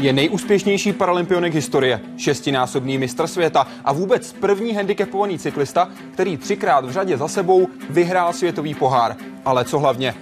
[0.00, 6.90] Je nejúspěšnější paralympionik historie, šestinásobný mistr světa a vůbec první handicapovaný cyklista, který třikrát v
[6.90, 9.16] řadě za sebou vyhrál světový pohár.
[9.44, 10.14] Ale co hlavně?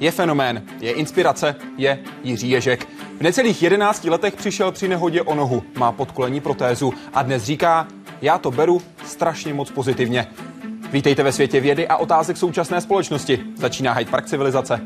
[0.00, 2.88] Je fenomén, je inspirace, je Jiří Ježek.
[3.18, 7.86] V necelých 11 letech přišel při nehodě o nohu, má podkolení protézu a dnes říká,
[8.22, 10.26] já to beru strašně moc pozitivně.
[10.92, 13.40] Vítejte ve světě vědy a otázek současné společnosti.
[13.56, 14.80] Začíná Hyde Park civilizace.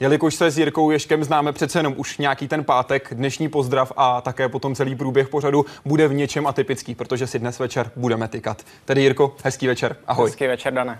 [0.00, 4.20] Jelikož se s Jirkou Ješkem známe přece jenom už nějaký ten pátek, dnešní pozdrav a
[4.20, 8.62] také potom celý průběh pořadu bude v něčem atypický, protože si dnes večer budeme tykat.
[8.84, 10.28] Tedy Jirko, hezký večer, ahoj.
[10.28, 10.98] Hezký večer, Dane.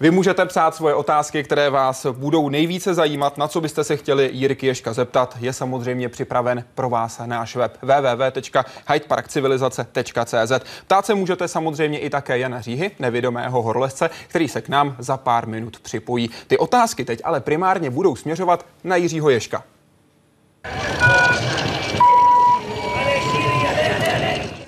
[0.00, 4.30] Vy můžete psát svoje otázky, které vás budou nejvíce zajímat, na co byste se chtěli
[4.32, 5.36] Jirky Ješka zeptat.
[5.40, 10.52] Je samozřejmě připraven pro vás náš web www.hydeparkcivilizace.cz.
[10.86, 15.16] Ptát se můžete samozřejmě i také Jana Říhy, nevědomého horolezce, který se k nám za
[15.16, 16.30] pár minut připojí.
[16.46, 19.64] Ty otázky teď ale primárně budou směřovat na Jiřího Ješka.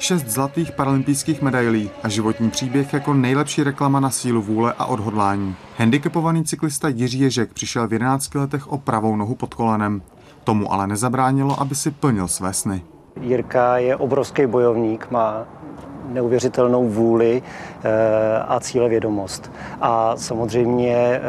[0.07, 5.57] Šest zlatých paralympijských medailí a životní příběh jako nejlepší reklama na sílu vůle a odhodlání.
[5.79, 10.03] Handicapovaný cyklista Jiří Ježek přišel v 11 letech o pravou nohu pod kolenem.
[10.45, 12.85] Tomu ale nezabránilo, aby si plnil své sny.
[13.21, 15.45] Jirka je obrovský bojovník, má
[16.13, 17.43] neuvěřitelnou vůli
[17.85, 21.21] eh, a cílevědomost a samozřejmě eh,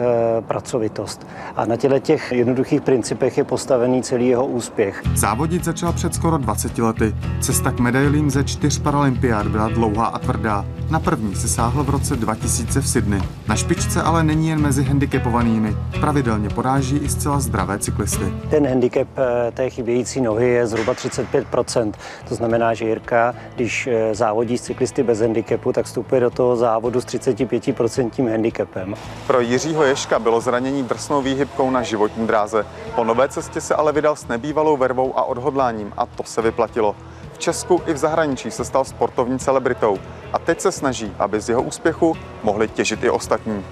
[0.42, 1.28] pracovitost.
[1.56, 5.03] A na těle těch jednoduchých principech je postavený celý jeho úspěch.
[5.16, 7.16] Závodit začal před skoro 20 lety.
[7.42, 10.66] Cesta k medailím ze čtyř paralympiád byla dlouhá a tvrdá.
[10.89, 13.22] Na první se sáhl v roce 2000 v Sydney.
[13.47, 15.75] Na špičce ale není jen mezi handicapovanými.
[16.00, 18.25] Pravidelně poráží i zcela zdravé cyklisty.
[18.50, 21.91] Ten handicap eh, té chybějící nohy je zhruba 35%.
[22.30, 27.01] To znamená, že Jirka, když závodí s cyklisty bez handicapu, tak vstupuje do toho závodu
[27.01, 28.95] s 35% handicapem.
[29.28, 32.66] Pro Jiřího Ješka bylo zranění drsnou výhybkou na životní dráze.
[32.95, 36.95] Po nové cestě se ale vydal s nebývalou vervou a odhodláním a to se vyplatilo.
[37.33, 39.97] V Česku i v zahraničí se stal sportovní celebritou
[40.33, 43.63] a teď se snaží, aby z jeho úspěchu mohli těžit i ostatní.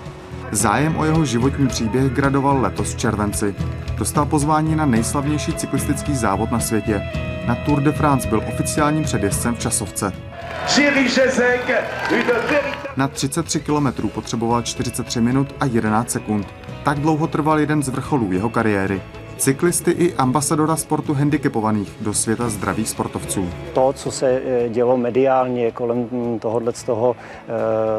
[0.51, 3.55] Zájem o jeho životní příběh gradoval letos v červenci.
[3.97, 7.01] Dostal pozvání na nejslavnější cyklistický závod na světě.
[7.47, 10.24] Na Tour de France byl oficiálním předjezdcem v časovce.
[12.97, 16.47] Na 33 km potřeboval 43 minut a 11 sekund.
[16.83, 19.01] Tak dlouho trval jeden z vrcholů jeho kariéry.
[19.37, 23.49] Cyklisty i ambasadora sportu handicapovaných do světa zdravých sportovců.
[23.73, 26.07] To, co se eh, dělo mediálně kolem
[26.41, 27.15] tohohle toho,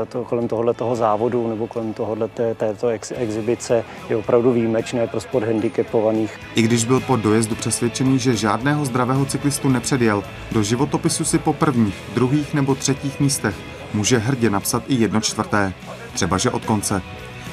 [0.02, 4.52] eh, to, kolem tohohle toho závodu nebo kolem tohohle té, této ex, exibice je opravdu
[4.52, 6.40] výjimečné pro sport handicapovaných.
[6.54, 10.22] I když byl po dojezdu přesvědčený, že žádného zdravého cyklistu nepředjel,
[10.52, 13.54] do životopisu si po prvních, druhých nebo třetích místech
[13.94, 15.72] může hrdě napsat i jedno čtvrté.
[16.12, 17.02] Třeba že od konce.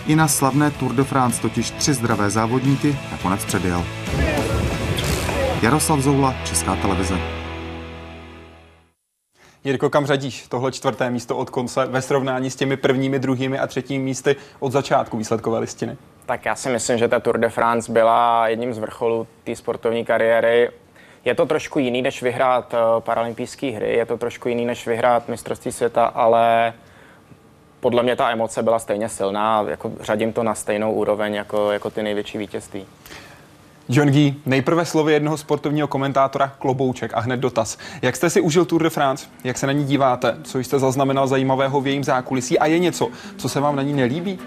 [0.07, 3.83] I na slavné Tour de France totiž tři zdravé závodníky nakonec předjel.
[5.61, 7.17] Jaroslav Zoula, Česká televize.
[9.63, 13.67] Jirko, kam řadíš tohle čtvrté místo od konce ve srovnání s těmi prvními, druhými a
[13.67, 15.97] třetími místy od začátku výsledkové listiny?
[16.25, 20.05] Tak já si myslím, že ta Tour de France byla jedním z vrcholů té sportovní
[20.05, 20.69] kariéry.
[21.25, 25.29] Je to trošku jiný, než vyhrát eh, paralympijské hry, je to trošku jiný, než vyhrát
[25.29, 26.73] mistrovství světa, ale
[27.83, 31.89] podle mě ta emoce byla stejně silná, jako řadím to na stejnou úroveň jako, jako
[31.89, 32.85] ty největší vítězství.
[33.89, 37.77] John Gee, nejprve slovy jednoho sportovního komentátora Klobouček a hned dotaz.
[38.01, 39.27] Jak jste si užil Tour de France?
[39.43, 40.37] Jak se na ní díváte?
[40.43, 42.59] Co jste zaznamenal zajímavého v jejím zákulisí?
[42.59, 44.39] A je něco, co se vám na ní nelíbí?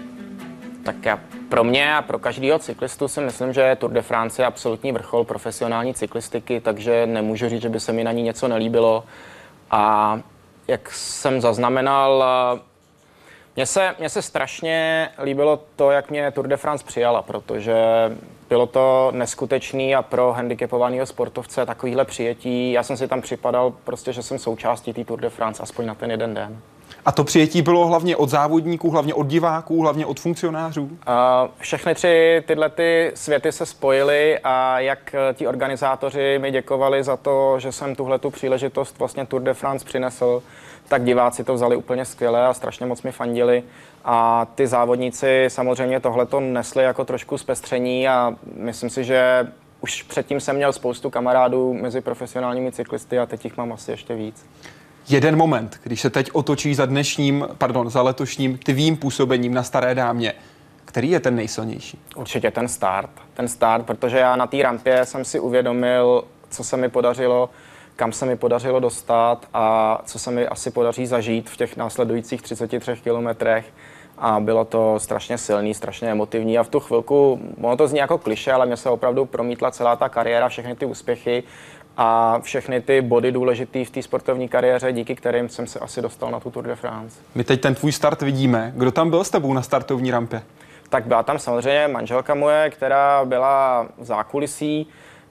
[0.83, 1.19] Tak já,
[1.49, 5.23] pro mě a pro každého cyklistu si myslím, že Tour de France je absolutní vrchol
[5.23, 9.03] profesionální cyklistiky, takže nemůžu říct, že by se mi na ní něco nelíbilo.
[9.71, 10.19] A
[10.67, 12.25] jak jsem zaznamenal,
[13.57, 17.75] mně se, mně se strašně líbilo to, jak mě Tour de France přijala, protože
[18.49, 22.71] bylo to neskutečný a pro handicapovaného sportovce takovýhle přijetí.
[22.71, 25.95] Já jsem si tam připadal prostě, že jsem součástí té Tour de France, aspoň na
[25.95, 26.59] ten jeden den.
[27.05, 30.83] A to přijetí bylo hlavně od závodníků, hlavně od diváků, hlavně od funkcionářů?
[30.83, 30.89] Uh,
[31.59, 37.59] všechny tři tyhle ty světy se spojily a jak ti organizátoři mi děkovali za to,
[37.59, 40.43] že jsem tuhle tu příležitost vlastně Tour de France přinesl,
[40.87, 43.63] tak diváci to vzali úplně skvěle a strašně moc mi fandili.
[44.05, 49.47] A ty závodníci samozřejmě tohleto nesli jako trošku zpestření a myslím si, že
[49.81, 54.15] už předtím jsem měl spoustu kamarádů mezi profesionálními cyklisty a teď jich mám asi ještě
[54.15, 54.45] víc.
[55.09, 59.95] Jeden moment, když se teď otočí za dnešním, pardon, za letošním tvým působením na Staré
[59.95, 60.33] dámě,
[60.85, 61.99] který je ten nejsilnější?
[62.15, 63.09] Určitě ten start.
[63.33, 67.49] Ten start, protože já na té rampě jsem si uvědomil, co se mi podařilo
[67.97, 72.41] kam se mi podařilo dostat a co se mi asi podaří zažít v těch následujících
[72.41, 73.65] 33 kilometrech.
[74.17, 78.17] a bylo to strašně silný, strašně emotivní a v tu chvilku, ono to zní jako
[78.17, 81.43] kliše, ale mě se opravdu promítla celá ta kariéra, všechny ty úspěchy
[81.97, 86.31] a všechny ty body důležité v té sportovní kariéře, díky kterým jsem se asi dostal
[86.31, 87.19] na tu Tour de France.
[87.35, 88.71] My teď ten tvůj start vidíme.
[88.75, 90.41] Kdo tam byl s tebou na startovní rampě?
[90.89, 94.87] Tak byla tam samozřejmě manželka moje, která byla v zákulisí,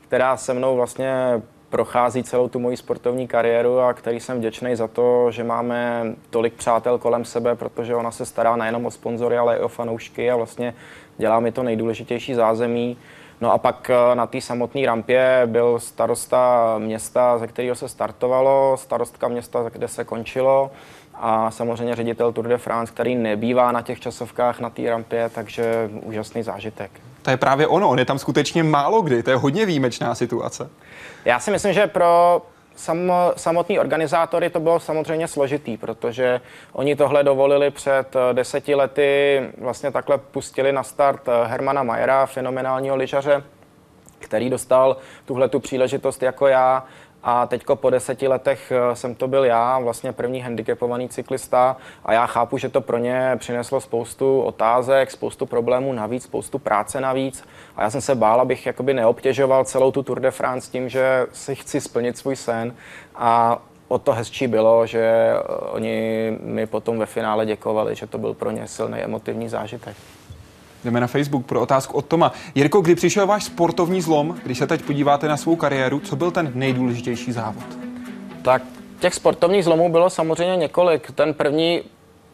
[0.09, 1.43] která se mnou vlastně
[1.77, 6.55] prochází celou tu moji sportovní kariéru a který jsem vděčný za to, že máme tolik
[6.55, 10.37] přátel kolem sebe, protože ona se stará nejenom o sponzory, ale i o fanoušky a
[10.37, 10.75] vlastně
[11.19, 12.97] dělá mi to nejdůležitější zázemí.
[13.41, 18.77] No a pak eh, na té samotné rampě byl starosta města, ze kterého se startovalo,
[18.77, 20.71] starostka města, kde se končilo
[21.15, 25.91] a samozřejmě ředitel Tour de France, který nebývá na těch časovkách na té rampě, takže
[26.03, 26.91] úžasný zážitek.
[27.27, 30.71] To je právě ono, on je tam skutečně málo kdy, to je hodně výjimečná situace.
[31.25, 32.43] Já si myslím, že pro
[32.77, 36.41] sam, samotní organizátory to bylo samozřejmě složitý, protože
[36.73, 42.27] oni tohle dovolili před eh, deseti lety, vlastně takhle pustili na start eh, Hermana Majera,
[42.27, 43.43] fenomenálního lyžaře,
[44.19, 46.85] který dostal tuhle tu příležitost jako já
[47.29, 51.77] a teďko po deseti letech eh, jsem to byl já, vlastně první handicapovaný cyklista.
[52.05, 57.01] A já chápu, že to pro ně přineslo spoustu otázek, spoustu problémů navíc, spoustu práce
[57.01, 57.45] navíc.
[57.77, 61.27] A já jsem se bál, abych jakoby neobtěžoval celou tu Tour de France tím, že
[61.33, 62.75] si chci splnit svůj sen.
[63.15, 68.19] A o to hezčí bylo, že eh, oni mi potom ve finále děkovali, že to
[68.19, 69.97] byl pro ně silný emotivní zážitek.
[70.85, 72.33] Jdeme na Facebook pro otázku od Toma.
[72.55, 76.31] Jirko, kdy přišel váš sportovní zlom, když se teď podíváte na svou kariéru, co byl
[76.31, 77.65] ten nejdůležitější závod?
[78.43, 78.63] Tak
[79.01, 81.11] těch sportovních zlomů bylo samozřejmě několik.
[81.11, 81.83] Ten první,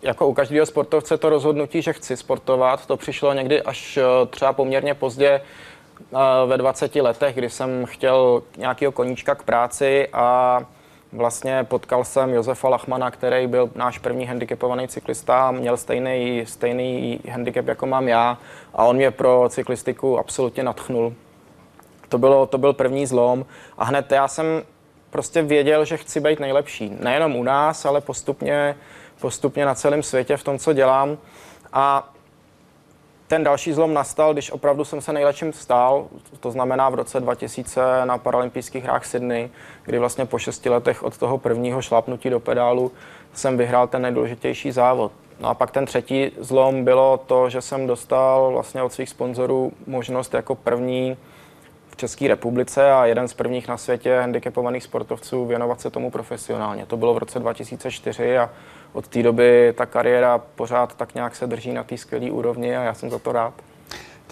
[0.03, 4.53] jako u každého sportovce, to rozhodnutí, že chci sportovat, to přišlo někdy až eh, třeba
[4.53, 6.17] poměrně pozdě eh,
[6.47, 10.61] ve 20 letech, kdy jsem chtěl nějakého koníčka k práci a
[11.13, 17.67] Vlastně potkal jsem Josefa Lachmana, který byl náš první handicapovaný cyklista, měl stejný, stejný handicap,
[17.67, 18.39] jako mám já
[18.75, 21.15] a on mě pro cyklistiku absolutně natchnul.
[22.09, 23.47] To, bylo, to byl první zlom
[23.79, 24.63] a hned já jsem
[25.11, 26.93] prostě věděl, že chci být nejlepší.
[27.01, 28.77] Nejenom u nás, ale postupně,
[29.21, 31.19] postupně na celém světě v tom, co dělám.
[31.73, 32.13] A
[33.33, 36.07] ten další zlom nastal, když opravdu jsem se nejlepším stál,
[36.41, 39.51] to znamená v roce 2000 na paralympijských hrách Sydney,
[39.85, 42.93] kdy vlastně po šesti letech od toho prvního šlápnutí do pedálu
[43.33, 45.13] jsem vyhrál ten nejdůležitější závod.
[45.41, 49.73] No a pak ten třetí zlom bylo to, že jsem dostal vlastně od svých sponzorů
[49.87, 51.17] možnost jako první
[51.91, 56.87] v České republice a jeden z prvních na světě handicapovaných sportovců věnovat se tomu profesionálně.
[56.87, 58.51] To bylo v roce 2004 a
[58.93, 62.83] od té doby ta kariéra pořád tak nějak se drží na té skvělé úrovni a
[62.83, 63.55] já jsem za to rád.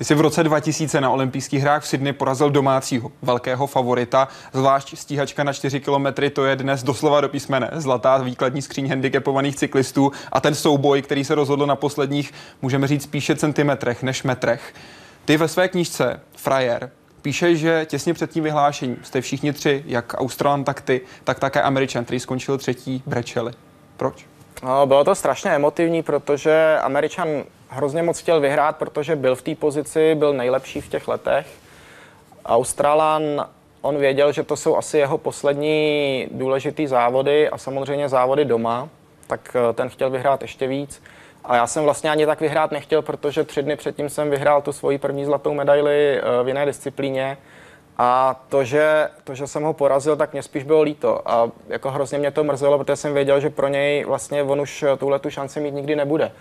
[0.00, 4.96] Ty jsi v roce 2000 na olympijských hrách v Sydney porazil domácího velkého favorita, zvlášť
[4.98, 10.12] stíhačka na 4 kilometry, to je dnes doslova do písmene zlatá výkladní skříň handicapovaných cyklistů
[10.32, 12.32] a ten souboj, který se rozhodl na posledních,
[12.62, 14.74] můžeme říct, spíše centimetrech než metrech.
[15.24, 16.90] Ty ve své knížce Frajer
[17.22, 21.62] píše, že těsně před tím vyhlášením jste všichni tři, jak Australan, tak ty, tak také
[21.62, 23.52] Američan, který skončil třetí, brečeli.
[23.96, 24.29] Proč?
[24.62, 27.28] No, bylo to strašně emotivní, protože Američan
[27.68, 31.46] hrozně moc chtěl vyhrát, protože byl v té pozici, byl nejlepší v těch letech.
[32.44, 33.46] Australan,
[33.82, 38.88] on věděl, že to jsou asi jeho poslední důležitý závody a samozřejmě závody doma,
[39.26, 41.02] tak eh, ten chtěl vyhrát ještě víc.
[41.44, 44.72] A já jsem vlastně ani tak vyhrát nechtěl, protože tři dny předtím jsem vyhrál tu
[44.72, 47.36] svoji první zlatou medaili eh, v jiné disciplíně.
[48.02, 51.30] A to že, to, že jsem ho porazil, tak mě spíš bylo líto.
[51.30, 54.84] A jako hrozně mě to mrzelo, protože jsem věděl, že pro něj vlastně on už
[54.98, 56.32] tuhle tu šanci mít nikdy nebude.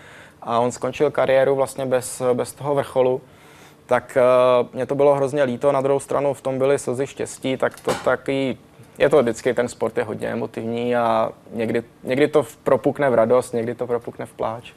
[0.41, 3.21] A on skončil kariéru vlastně bez, bez toho vrcholu.
[3.85, 4.17] Tak
[4.61, 5.71] uh, mě to bylo hrozně líto.
[5.71, 8.57] Na druhou stranu v tom byly slzy štěstí, tak to taky
[8.97, 13.53] je to vždycky, ten sport je hodně emotivní a někdy, někdy to propukne v radost,
[13.53, 14.73] někdy to propukne v pláč.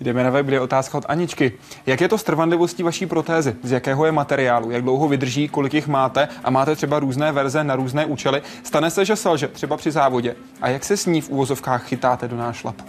[0.00, 1.52] Jdeme na web, kde je otázka od Aničky.
[1.86, 3.56] Jak je to s trvanlivostí vaší protézy?
[3.62, 4.70] Z jakého je materiálu?
[4.70, 5.48] Jak dlouho vydrží?
[5.48, 6.28] Kolik jich máte?
[6.44, 8.42] A máte třeba různé verze na různé účely?
[8.62, 10.36] Stane se, že selže třeba při závodě?
[10.60, 12.84] A jak se s ní v úvozovkách chytáte do nášlapu?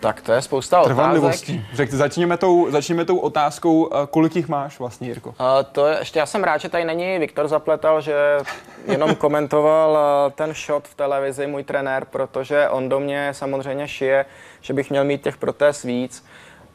[0.00, 1.60] Tak to je spousta otázek.
[1.72, 5.28] Řekte, začněme tou, začněme tou otázkou, eh, kolik jich máš vlastně, Jirko?
[5.28, 5.34] Uh,
[5.72, 8.38] to je, ještě já jsem rád, že tady není Viktor Zapletal, že
[8.86, 14.26] jenom komentoval uh, ten shot v televizi, můj trenér, protože on do mě samozřejmě šije,
[14.60, 16.24] že bych měl mít těch protéz víc,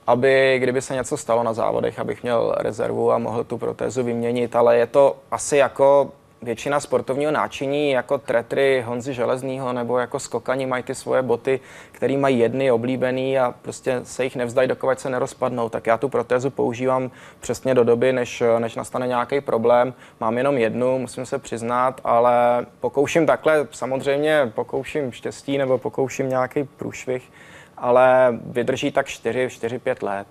[0.07, 4.55] aby kdyby se něco stalo na závodech, abych měl rezervu a mohl tu protézu vyměnit,
[4.55, 6.11] ale je to asi jako
[6.45, 11.59] většina sportovního náčiní, jako tretry Honzy Železného nebo jako skokani mají ty svoje boty,
[11.91, 15.69] které mají jedny oblíbený a prostě se jich nevzdají, dokud se nerozpadnou.
[15.69, 19.93] Tak já tu protézu používám přesně do doby, než, než nastane nějaký problém.
[20.19, 26.63] Mám jenom jednu, musím se přiznat, ale pokouším takhle, samozřejmě pokouším štěstí nebo pokouším nějaký
[26.63, 27.31] průšvih,
[27.77, 30.27] ale vydrží tak 4-5 let.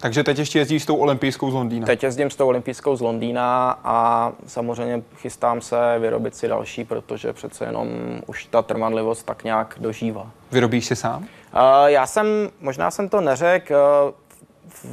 [0.00, 1.86] Takže teď ještě jezdíš s tou olympijskou z Londýna.
[1.86, 7.32] Teď jezdím s tou olympijskou z Londýna a samozřejmě chystám se vyrobit si další, protože
[7.32, 7.88] přece jenom
[8.26, 10.30] už ta trvanlivost tak nějak dožívá.
[10.52, 11.22] Vyrobíš si sám?
[11.22, 12.26] Uh, já jsem,
[12.60, 14.14] možná jsem to neřekl, uh,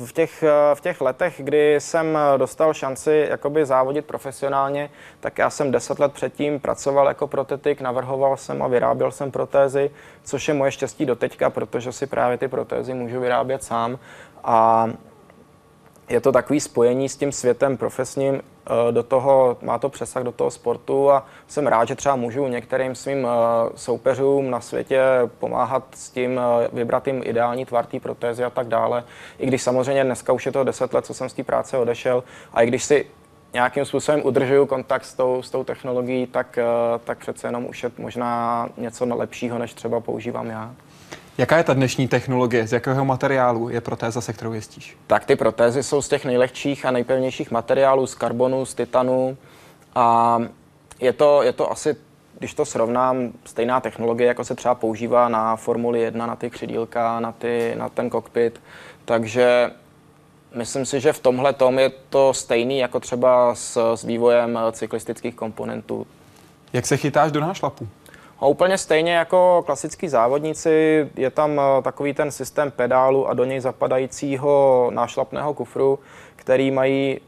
[0.06, 0.44] v těch,
[0.74, 6.14] v těch letech, kdy jsem dostal šanci jakoby závodit profesionálně, tak já jsem deset let
[6.14, 9.92] předtím pracoval jako protetik, navrhoval jsem a vyráběl jsem protézy,
[10.24, 14.00] což je moje štěstí do teďka, protože si právě ty protézy můžu vyrábět sám
[14.46, 14.90] a
[16.10, 20.32] je to takový spojení s tím světem profesním, eh, do toho, má to přesah do
[20.32, 23.30] toho sportu a jsem rád, že třeba můžu některým svým eh,
[23.76, 25.02] soupeřům na světě
[25.40, 29.04] pomáhat s tím, eh, vybrat jim ideální tvar té protézy a tak dále.
[29.40, 32.24] I když samozřejmě dneska už je to 10 let, co jsem z té práce odešel
[32.54, 33.06] a i když si
[33.54, 36.60] nějakým způsobem udržuju kontakt s tou, s tou technologií, tak,
[37.04, 40.76] tak přece jenom už je možná něco lepšího, než třeba používám já.
[41.38, 42.68] Jaká je ta dnešní technologie?
[42.68, 44.98] Z jakého materiálu je protéza, se kterou jezdíš?
[45.08, 49.38] Tak ty protézy jsou z těch nejlehčích a nejpevnějších materiálů, z karbonu, z titanu
[49.96, 50.40] a
[51.00, 51.96] je to, je to asi,
[52.40, 57.20] když to srovnám, stejná technologie, jako se třeba používá na Formuli 1, na ty křidílka,
[57.20, 58.62] na, ty, na ten kokpit,
[59.06, 59.72] takže
[60.56, 65.36] myslím si, že v tomhle tom je to stejný jako třeba s, s vývojem cyklistických
[65.36, 66.08] komponentů.
[66.74, 67.88] Jak se chytáš do nášlapu?
[68.46, 73.46] A úplně stejně jako klasický závodníci je tam eh, takový ten systém pedálu a do
[73.46, 76.00] něj zapadajícího nášlapného kufru,
[76.36, 77.20] který mají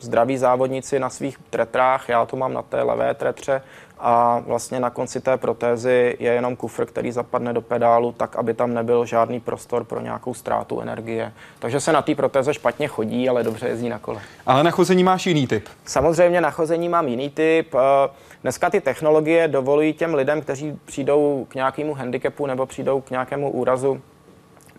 [0.00, 3.62] zdraví závodníci na svých tretrách, já to mám na té levé tretře
[4.00, 8.54] a vlastně na konci té protézy je jenom kufr, který zapadne do pedálu tak, aby
[8.54, 11.32] tam nebyl žádný prostor pro nějakou ztrátu energie.
[11.58, 14.20] Takže se na té protéze špatně chodí, ale dobře jezdí na kole.
[14.46, 15.68] Ale na chození máš jiný typ?
[15.84, 17.74] Samozřejmě na chození mám jiný typ.
[17.74, 18.10] Eh,
[18.42, 23.50] dneska ty technologie dovolují těm lidem, kteří přijdou k nějakému handicapu nebo přijdou k nějakému
[23.50, 24.00] úrazu,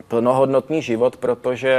[0.08, 1.76] plnohodnotný život, protože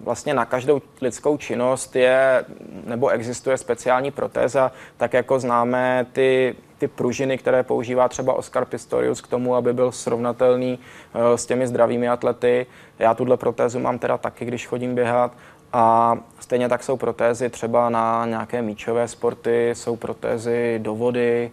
[0.00, 2.44] vlastně na každou lidskou činnost je
[2.84, 9.20] nebo existuje speciální protéza, tak jako známe ty, ty pružiny, které používá třeba Oscar Pistorius
[9.20, 12.66] k tomu, aby byl srovnatelný uh, s těmi zdravými atlety.
[12.98, 15.32] Já tuhle protézu mám teda taky, když chodím běhat.
[15.72, 21.50] A stejně tak jsou protézy třeba na nějaké míčové sporty, jsou protézy do vody,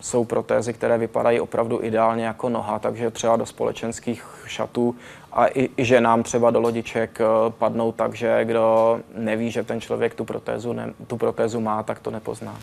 [0.00, 4.96] jsou protézy, které vypadají opravdu ideálně jako noha, takže třeba do společenských šatů
[5.34, 9.80] a i, i ženám třeba do lodiček eh, padnou tak, že kdo neví, že ten
[9.80, 12.56] člověk tu protézu, ne, tu protézu má, tak to nepozná.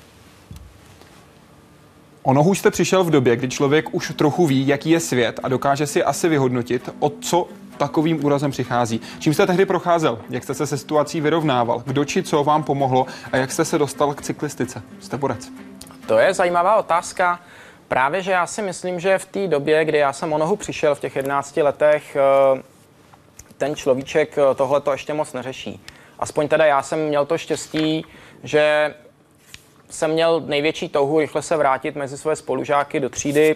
[2.23, 5.49] O nohu jste přišel v době, kdy člověk už trochu ví, jaký je svět a
[5.49, 7.47] dokáže si asi vyhodnotit, o co
[7.77, 9.01] takovým úrazem přichází.
[9.19, 10.19] Čím jste tehdy procházel?
[10.29, 11.83] Jak jste se se situací vyrovnával?
[11.85, 13.05] Kdo či co vám pomohlo?
[13.31, 14.81] A jak jste se dostal k cyklistice?
[14.99, 15.51] Jste borec.
[16.05, 17.39] To je zajímavá otázka.
[17.91, 20.95] Právě, že já si myslím, že v té době, kdy já jsem o nohu přišel
[20.95, 22.61] v těch 11 letech, eh,
[23.57, 25.83] ten človíček eh, tohle to ještě moc neřeší.
[26.19, 28.05] Aspoň teda já jsem měl to štěstí,
[28.43, 28.95] že
[29.89, 33.55] jsem měl největší touhu rychle se vrátit mezi své spolužáky do třídy,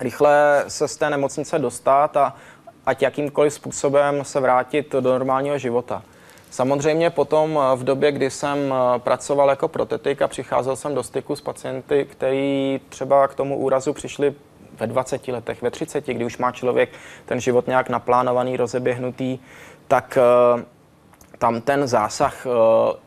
[0.00, 2.36] rychle se z té nemocnice dostat a
[2.86, 6.02] ať jakýmkoliv způsobem se vrátit do normálního života.
[6.54, 11.02] Samozřejmě potom eh, v době, kdy jsem eh, pracoval jako protetik a přicházel jsem do
[11.02, 14.34] styku s pacienty, kteří třeba k tomu úrazu přišli
[14.78, 16.90] ve 20 letech, ve 30, kdy už má člověk
[17.26, 19.38] ten život nějak naplánovaný, rozeběhnutý,
[19.88, 20.64] tak eh,
[21.38, 22.46] tam ten zásah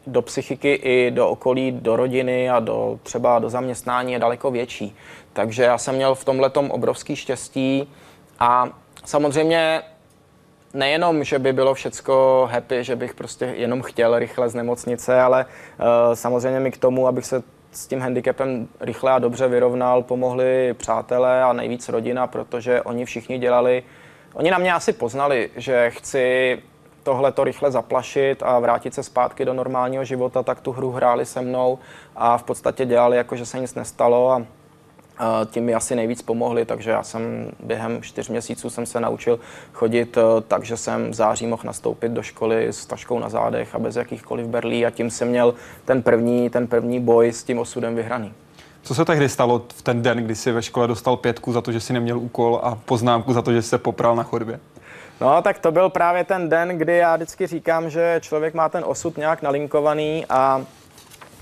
[0.08, 4.96] do psychiky i do okolí, do rodiny a do třeba do zaměstnání je daleko větší.
[5.34, 7.94] Takže já jsem měl v tomhle obrovský štěstí
[8.40, 8.70] a
[9.06, 9.84] samozřejmě
[10.74, 15.46] nejenom, že by bylo všecko happy, že bych prostě jenom chtěl rychle z nemocnice, ale
[15.46, 20.74] uh, samozřejmě mi k tomu, abych se s tím handicapem rychle a dobře vyrovnal, pomohli
[20.74, 23.84] přátelé a nejvíc rodina, protože oni všichni dělali,
[24.34, 26.58] oni na mě asi poznali, že chci
[27.04, 31.26] tohle to rychle zaplašit a vrátit se zpátky do normálního života, tak tu hru hráli
[31.26, 31.80] se mnou
[32.16, 34.46] a v podstatě dělali jako, že se nic nestalo a
[35.46, 39.40] tím mi asi nejvíc pomohli, takže já jsem během čtyř měsíců jsem se naučil
[39.74, 43.76] chodit eh, tak, že jsem v září mohl nastoupit do školy s taškou na zádech
[43.76, 45.54] a bez jakýchkoliv berlí a tím jsem měl
[45.86, 48.34] ten první, ten první boj s tím osudem vyhraný.
[48.82, 51.72] Co se tehdy stalo v ten den, kdy jsi ve škole dostal pětku za to,
[51.72, 54.60] že jsi neměl úkol a poznámku za to, že jsi se popral na chodbě?
[55.22, 58.84] No, tak to byl právě ten den, kdy já vždycky říkám, že člověk má ten
[58.88, 60.66] osud nějak nalinkovaný a,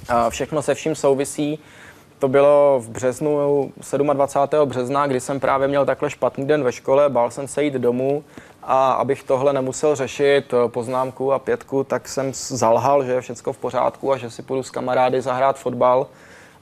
[0.09, 1.59] a všechno se vším souvisí.
[2.19, 3.71] To bylo v březnu,
[4.13, 4.69] 27.
[4.69, 8.23] března, kdy jsem právě měl takhle špatný den ve škole, bál jsem se jít domů
[8.63, 13.53] a abych tohle nemusel řešit, eh, poznámku a pětku, tak jsem zalhal, že je všechno
[13.53, 16.07] v pořádku a že si půjdu s kamarády zahrát fotbal.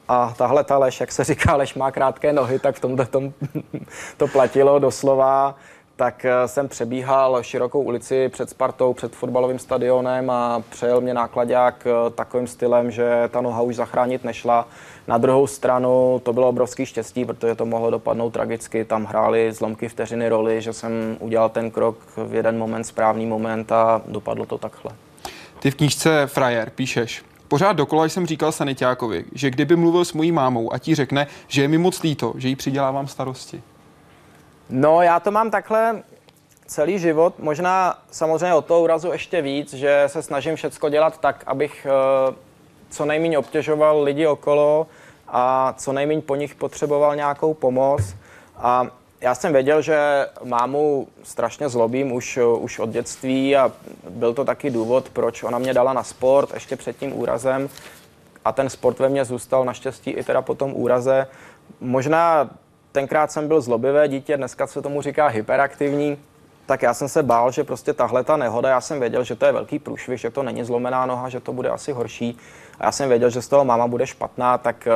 [0.08, 3.34] A tahle ta lež, jak se říká, lež má krátké nohy, tak v tomhle tom
[4.18, 5.56] to platilo doslova.
[5.96, 11.88] Tak eh, jsem přebíhal širokou ulici před Spartou, před fotbalovým stadionem a přejel mě nákladák
[11.88, 14.68] eh, takovým stylem, že ta noha už zachránit nešla.
[15.08, 18.86] Na druhou stranu to bylo obrovský štěstí, protože to mohlo dopadnout tragicky.
[18.86, 23.72] Tam hrály zlomky vteřiny roli, že jsem udělal ten krok v jeden moment, správný moment
[23.72, 24.92] a dopadlo to takhle.
[25.60, 30.32] Ty v knížce Frajer píšeš, Pořád dokola jsem říkal sanitákovi, že kdyby mluvil s mojí
[30.32, 33.64] mámou a ti řekne, že je mi moc líto, že jí přidělávám starosti.
[34.70, 36.04] No, já to mám takhle
[36.66, 41.44] celý život, možná samozřejmě od toho úrazu ještě víc, že se snažím všecko dělat tak,
[41.46, 41.88] abych
[42.30, 42.36] uh,
[42.90, 44.88] co nejméně obtěžoval lidi okolo
[45.28, 48.16] a co nejméně po nich potřeboval nějakou pomoc.
[48.58, 48.88] A
[49.22, 53.72] já jsem věděl, že mámu strašně zlobím už, už od dětství a
[54.10, 57.70] byl to taky důvod, proč ona mě dala na sport ještě před tím úrazem
[58.46, 61.28] a ten sport ve mně zůstal naštěstí i teda po tom úraze.
[61.82, 62.50] Možná
[62.94, 66.18] tenkrát jsem byl zlobivé dítě, dneska se tomu říká hyperaktivní,
[66.66, 69.46] tak já jsem se bál, že prostě tahle ta nehoda, já jsem věděl, že to
[69.46, 72.38] je velký průšvih, že to není zlomená noha, že to bude asi horší.
[72.80, 74.92] A já jsem věděl, že z toho máma bude špatná, tak, eh,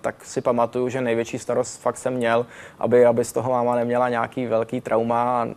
[0.00, 2.46] tak si pamatuju, že největší starost fakt jsem měl,
[2.78, 5.48] aby, aby z toho máma neměla nějaký velký trauma.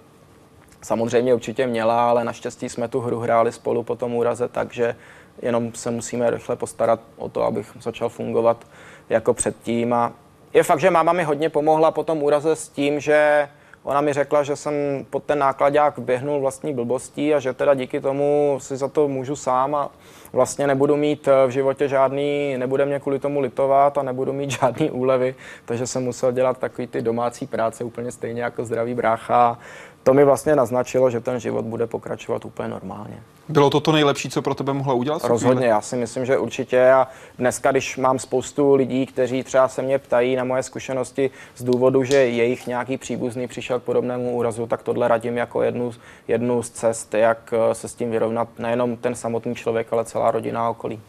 [0.81, 4.95] Samozřejmě určitě měla, ale naštěstí jsme tu hru hráli spolu po tom úraze, takže
[5.41, 8.67] jenom se musíme rychle postarat o to, abych začal fungovat
[9.09, 9.93] jako předtím.
[9.93, 10.13] A
[10.55, 13.47] je fakt, že máma mi hodně pomohla po tom úraze s tím, že
[13.85, 14.73] Ona mi řekla, že jsem
[15.09, 19.35] pod ten nákladák běhnul vlastní blbostí a že teda díky tomu si za to můžu
[19.35, 19.89] sám a
[20.33, 24.49] vlastně nebudu mít eh, v životě žádný, nebude mě kvůli tomu litovat a nebudu mít
[24.61, 25.35] žádný úlevy,
[25.65, 29.59] takže jsem musel dělat takový ty domácí práce úplně stejně jako zdravý brácha
[30.05, 33.23] to mi vlastně naznačilo, že ten život bude pokračovat úplně normálně.
[33.49, 35.23] Bylo to to nejlepší, co pro tebe mohla udělat?
[35.23, 36.91] Rozhodně, já si myslím, že určitě.
[36.91, 37.07] A
[37.39, 42.03] dneska, když mám spoustu lidí, kteří třeba se mě ptají na moje zkušenosti z důvodu,
[42.03, 45.91] že jejich nějaký příbuzný přišel k podobnému úrazu, tak tohle radím jako jednu,
[46.27, 50.31] jednu z cest, jak eh, se s tím vyrovnat nejenom ten samotný člověk, ale celá
[50.31, 50.99] rodina a okolí.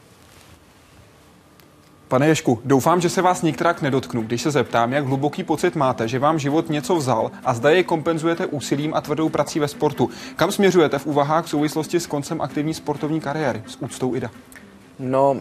[2.08, 6.08] Pane Ješku, doufám, že se vás některak nedotknu, když se zeptám, jak hluboký pocit máte,
[6.08, 10.10] že vám život něco vzal a zda jej kompenzujete úsilím a tvrdou prací ve sportu.
[10.36, 13.62] Kam směřujete v úvahách v souvislosti s koncem aktivní sportovní kariéry?
[13.66, 14.30] S úctou Ida.
[14.98, 15.36] No,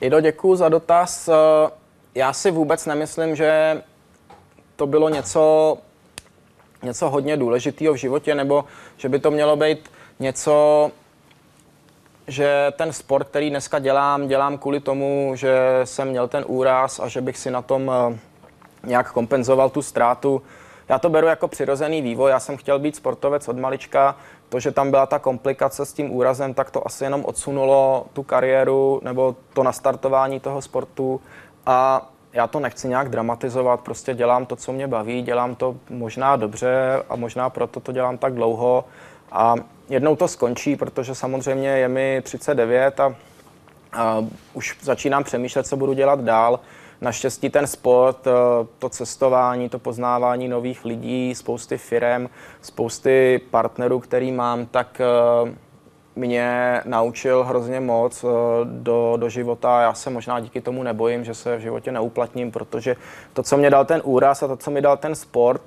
[0.00, 1.28] Ido, děkuji za dotaz.
[1.28, 1.32] Eh,
[2.14, 3.82] já si vůbec nemyslím, že
[4.76, 5.78] to bylo něco,
[6.82, 8.64] něco hodně důležitého v životě, nebo
[8.96, 10.90] že by to mělo být něco,
[12.26, 17.08] že ten sport, který dneska dělám, dělám kvůli tomu, že jsem měl ten úraz a
[17.08, 18.18] že bych si na tom eh,
[18.86, 20.42] nějak kompenzoval tu ztrátu.
[20.88, 22.30] Já to beru jako přirozený vývoj.
[22.30, 24.16] Já jsem chtěl být sportovec od malička.
[24.48, 28.22] To, že tam byla ta komplikace s tím úrazem, tak to asi jenom odsunulo tu
[28.22, 31.20] kariéru nebo to nastartování toho sportu.
[31.66, 36.36] A já to nechci nějak dramatizovat, prostě dělám to, co mě baví, dělám to možná
[36.36, 38.84] dobře a možná proto to dělám tak dlouho.
[39.32, 39.54] A
[39.88, 43.14] jednou to skončí, protože samozřejmě je mi 39 a,
[43.92, 46.60] a už začínám přemýšlet, co budu dělat dál.
[47.00, 48.30] Naštěstí ten sport, eh,
[48.78, 52.28] to cestování, to poznávání nových lidí, spousty firem,
[52.60, 55.52] spousty partnerů, který mám, tak eh,
[56.16, 58.28] mě naučil hrozně moc eh,
[58.64, 59.82] do, do života.
[59.82, 62.96] Já se možná díky tomu nebojím, že se v životě neuplatním, protože
[63.32, 65.62] to, co mě dal ten úraz a to, co mi dal ten sport,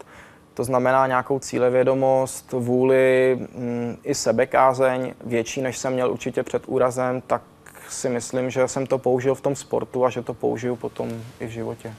[0.55, 7.21] to znamená nějakou cílevědomost, vůli mm, i sebekázeň, větší, než jsem měl určitě před úrazem,
[7.27, 7.41] tak
[7.89, 11.47] si myslím, že jsem to použil v tom sportu a že to použiju potom i
[11.47, 11.93] v životě.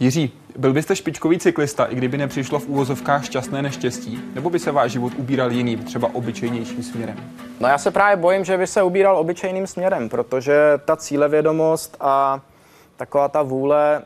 [0.00, 4.20] Jiří, byl byste špičkový cyklista, i kdyby nepřišlo v úvozovkách šťastné neštěstí?
[4.34, 7.16] Nebo by se váš život ubíral jiným, třeba obyčejnějším směrem?
[7.60, 12.40] No já se právě bojím, že by se ubíral obyčejným směrem, protože ta cílevědomost a
[12.96, 14.02] taková ta vůle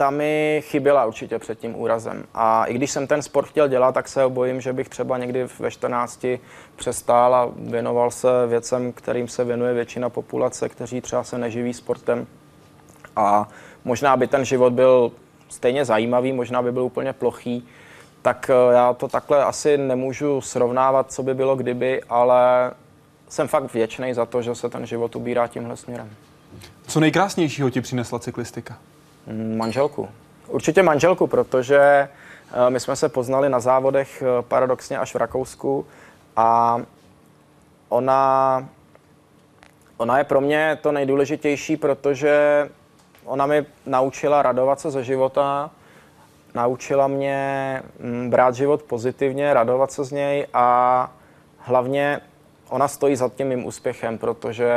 [0.00, 2.24] ta mi chyběla určitě před tím úrazem.
[2.34, 5.46] A i když jsem ten sport chtěl dělat, tak se bojím, že bych třeba někdy
[5.58, 6.26] ve 14
[6.76, 12.26] přestál a věnoval se věcem, kterým se věnuje většina populace, kteří třeba se neživí sportem.
[13.16, 13.48] A
[13.84, 15.12] možná by ten život byl
[15.48, 17.68] stejně zajímavý, možná by byl úplně plochý,
[18.22, 22.70] tak eh, já to takhle asi nemůžu srovnávat, co by bylo kdyby, ale
[23.28, 26.10] jsem fakt vděčný za to, že se ten život ubírá tímhle směrem.
[26.86, 28.78] Co nejkrásnějšího ti přinesla cyklistika?
[29.26, 30.08] Mm, manželku.
[30.48, 35.86] Určitě manželku, protože eh, my jsme se poznali na závodech eh, paradoxně až v Rakousku
[36.36, 36.80] a
[37.88, 38.68] ona,
[39.96, 42.68] ona je pro mě to nejdůležitější, protože
[43.24, 45.70] ona mi naučila radovat se ze života,
[46.54, 51.10] naučila mě mm, brát život pozitivně, radovat se z něj a
[51.58, 52.20] hlavně
[52.68, 54.74] ona stojí za tím mým úspěchem, protože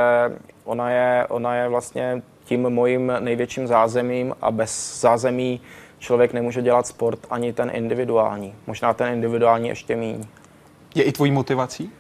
[0.64, 5.62] ona je, ona je vlastně tím mojím největším zázemím a bez zázemí
[6.00, 8.56] člověk nemůže dělat sport ani ten individuální.
[8.68, 10.26] Možná ten individuální ještě míň.
[10.96, 11.92] Je i tvojí motivací?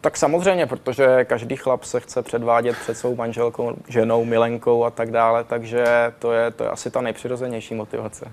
[0.00, 5.10] Tak samozřejmě, protože každý chlap se chce předvádět před svou manželkou, ženou, milenkou a tak
[5.10, 5.84] dále, takže
[6.18, 8.32] to je, to je asi ta nejpřirozenější motivace.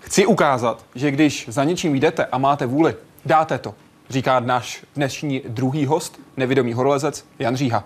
[0.00, 3.74] Chci ukázat, že když za něčím jdete a máte vůli, dáte to,
[4.10, 7.84] říká náš dnešní druhý host, nevědomý horolezec Jan Říha.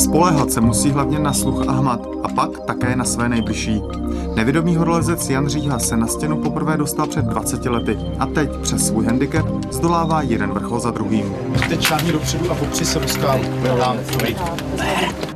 [0.00, 3.82] Spolehat se musí hlavně na sluch a hmat a pak také na své nejbližší.
[4.34, 8.86] Nevědomý horolezec Jan Říha se na stěnu poprvé dostal před 20 lety a teď přes
[8.86, 11.34] svůj handicap zdolává jeden vrchol za druhým.
[11.68, 13.00] Teď šáhni dopředu a popři se.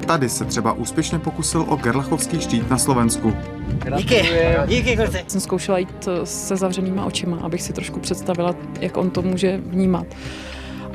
[0.06, 3.36] Tady se třeba úspěšně pokusil o Gerlachovský štít na Slovensku.
[3.96, 4.22] Díky,
[4.66, 5.24] díky, kluci.
[5.28, 9.60] Jsem zkoušela jít eh, se zavřenýma očima, abych si trošku představila, jak on to může
[9.66, 10.06] vnímat.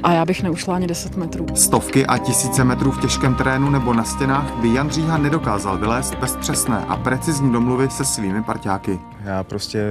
[0.03, 1.45] A já bych neušla ani 10 metrů.
[1.55, 6.15] Stovky a tisíce metrů v těžkém terénu nebo na stěnách by Jan Říha nedokázal vylézt
[6.15, 8.99] bez přesné a precizní domluvy se svými parťáky.
[9.25, 9.81] Já prostě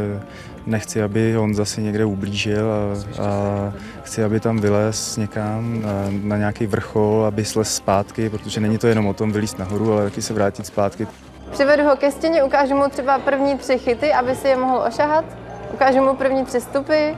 [0.67, 5.91] nechci, aby on zase někde ublížil a, a chci, aby tam vylez někam na,
[6.23, 10.05] na nějaký vrchol, aby slez zpátky, protože není to jenom o tom vylíst nahoru, ale
[10.05, 11.07] taky se vrátit zpátky.
[11.51, 15.25] Přivedu ho ke stěně, ukážu mu třeba první tři chyty, aby si je mohl ošahat.
[15.73, 17.17] Ukážu mu první tři stupy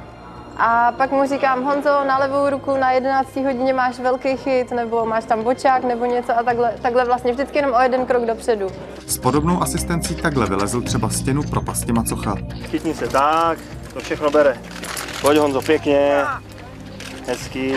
[0.60, 3.36] a pak mu říkám, Honzo, na levou ruku na 11.
[3.36, 7.58] hodině máš velký chyt, nebo máš tam bočák, nebo něco a takhle, takhle vlastně vždycky
[7.58, 8.66] jenom o jeden krok dopředu.
[9.06, 12.34] S podobnou asistencí takhle vylezl třeba stěnu propasti Macocha.
[12.70, 13.58] Chytni se tak,
[13.94, 14.58] to všechno bere.
[15.20, 16.24] Pojď Honzo, pěkně.
[17.26, 17.74] Hezký.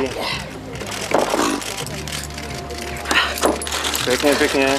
[4.06, 4.76] Pěkně, pěkně.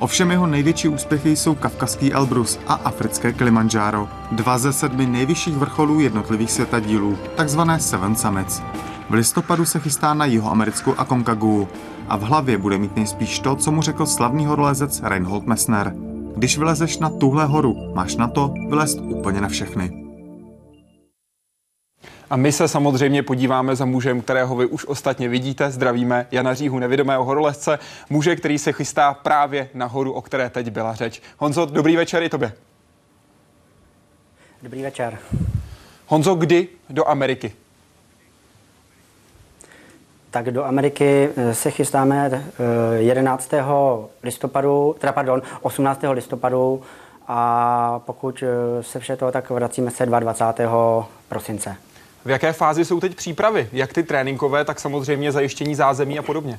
[0.00, 6.00] Ovšem jeho největší úspěchy jsou kavkazský Elbrus a africké Kilimanjaro, dva ze sedmi nejvyšších vrcholů
[6.00, 8.62] jednotlivých světadílů, takzvané Seven Summits.
[9.10, 11.66] V listopadu se chystá na Jihoamerickou Aconcagua
[12.08, 15.94] a v hlavě bude mít nejspíš to, co mu řekl slavný horolezec Reinhold Messner.
[16.36, 19.99] Když vylezeš na tuhle horu, máš na to vylezt úplně na všechny.
[22.30, 25.70] A my se samozřejmě podíváme za mužem, kterého vy už ostatně vidíte.
[25.70, 27.78] Zdravíme Jana Říhu, nevědomého horolezce,
[28.10, 31.22] muže, který se chystá právě na horu, o které teď byla řeč.
[31.38, 32.52] Honzo, dobrý večer i tobě.
[34.62, 35.18] Dobrý večer.
[36.06, 37.52] Honzo, kdy do Ameriky?
[40.30, 42.44] Tak do Ameriky eh, se chystáme
[42.96, 43.50] 11.
[44.22, 46.00] listopadu, teda pardon, 18.
[46.12, 46.82] listopadu
[47.28, 51.08] a pokud eh, se vše to, tak vracíme se 22.
[51.28, 51.76] prosince.
[52.24, 53.68] V jaké fázi jsou teď přípravy?
[53.72, 56.58] Jak ty tréninkové, tak samozřejmě zajištění zázemí a podobně?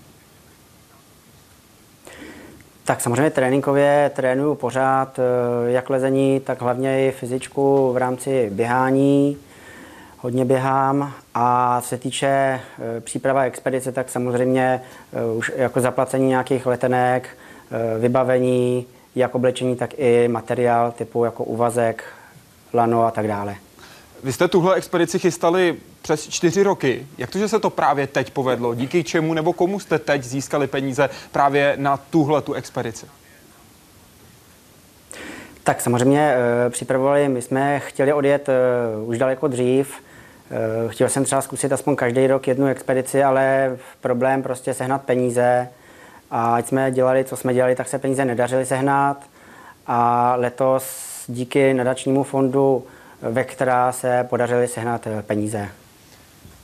[2.83, 9.37] Tak samozřejmě tréninkově trénuju pořád eh, jak lezení, tak hlavně i fyzičku v rámci běhání.
[10.17, 14.81] Hodně běhám a se týče eh, příprava expedice, tak samozřejmě
[15.13, 17.29] eh, už jako zaplacení nějakých letenek,
[17.99, 22.03] vybavení, jak oblečení, tak i materiál typu jako uvazek,
[22.73, 23.55] lano a tak dále.
[24.23, 27.07] Vy jste tuhle expedici chystali přes čtyři roky.
[27.17, 28.75] Jak to, že se to právě teď povedlo?
[28.75, 33.05] Díky čemu nebo komu jste teď získali peníze právě na tuhle tu expedici?
[35.63, 38.53] Tak samozřejmě e, připravovali, my jsme chtěli odjet e,
[39.05, 39.93] už daleko dřív.
[39.95, 45.69] E, chtěl jsem třeba zkusit aspoň každý rok jednu expedici, ale problém prostě sehnat peníze.
[46.31, 49.17] A ať jsme dělali, co jsme dělali, tak se peníze nedařily sehnat.
[49.87, 50.85] A letos
[51.27, 52.83] díky nadačnímu fondu
[53.21, 55.69] ve která se podařily sehnat eh, peníze.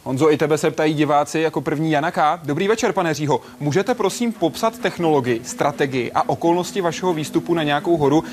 [0.03, 2.39] Honzo, i tebe se ptají diváci jako první Janaka.
[2.43, 3.41] Dobrý večer, pane Řího.
[3.59, 8.23] Můžete prosím popsat technologii, strategii a okolnosti vašeho výstupu na nějakou horu?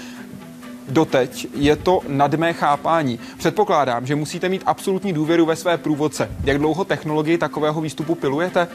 [0.88, 3.20] Doteď je to nad mé chápání.
[3.38, 6.30] Předpokládám, že musíte mít absolutní důvěru ve své průvodce.
[6.44, 8.68] Jak dlouho technologii takového výstupu pilujete?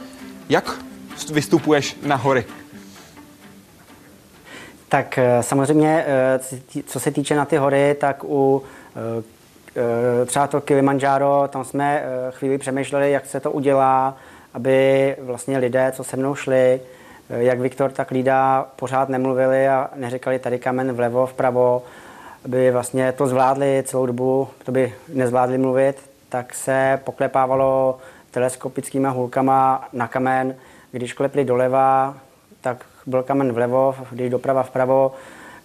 [0.50, 0.80] Jak
[1.32, 2.46] vystupuješ na hory?
[4.90, 6.40] Tak eh, samozřejmě, eh,
[6.86, 8.64] co se týče na ty hory, tak u
[10.26, 14.18] třeba to Kilimanjaro, tam jsme eh, chvíli přemýšleli, jak se to udělá,
[14.54, 16.82] aby vlastně lidé, co se mnou šli,
[17.30, 21.84] eh, jak Viktor, tak Lída pořád nemluvili a neříkali tady kamen vlevo, vpravo,
[22.46, 25.96] aby vlastně to zvládli celou dobu, to by nezvládli mluvit,
[26.30, 27.98] tak se poklepávalo
[28.32, 30.56] teleskopickýma hůlkama na kamen.
[30.92, 32.18] Když klepli doleva,
[32.62, 35.12] tak byl kamen vlevo, když doprava vpravo,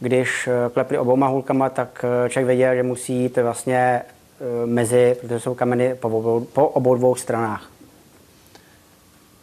[0.01, 5.17] když eh, klepli obouma hůlkama, tak eh, člověk věděl, že musí jít vlastně eh, mezi,
[5.21, 7.71] protože jsou kameny po obou, po obou dvou stranách.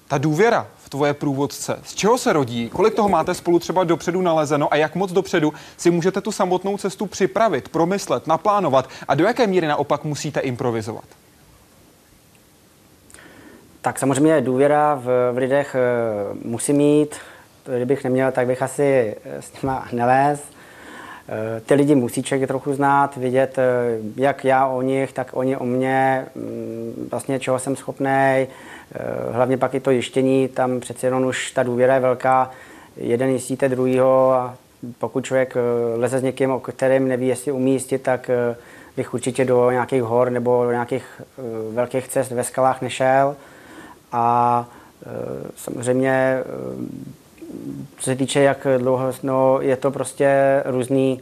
[0.08, 2.70] Ta důvěra v tvoje průvodce, z čeho se rodí?
[2.70, 6.78] Kolik toho máte spolu třeba dopředu nalezeno a jak moc dopředu si můžete tu samotnou
[6.78, 11.04] cestu připravit, promyslet, naplánovat a do jaké míry naopak musíte improvizovat?
[13.82, 15.76] Tak samozřejmě důvěra v, v lidech
[16.44, 17.16] musí mít,
[17.76, 20.44] kdybych neměl, tak bych asi s nima nelez.
[21.66, 23.58] Ty lidi musí člověk trochu znát, vidět,
[24.16, 28.48] jak já o nich, tak oni o mě, mm, vlastně čeho jsem schopný.
[29.32, 32.52] Hlavně pak i to jištění, tam přece jenom už ta důvěra je velká.
[32.98, 34.56] Jeden jistíte druhýho a
[35.00, 35.58] pokud člověk
[35.96, 38.30] leze s někým, o kterém neví, jestli umí jistit, tak
[38.98, 41.22] bych určitě do nějakých hor nebo do nějakých
[41.74, 43.36] velkých cest ve skalách nešel.
[44.12, 44.66] A
[45.56, 46.44] samozřejmě
[47.98, 51.22] co se týče, jak dlouho, no, je to prostě různý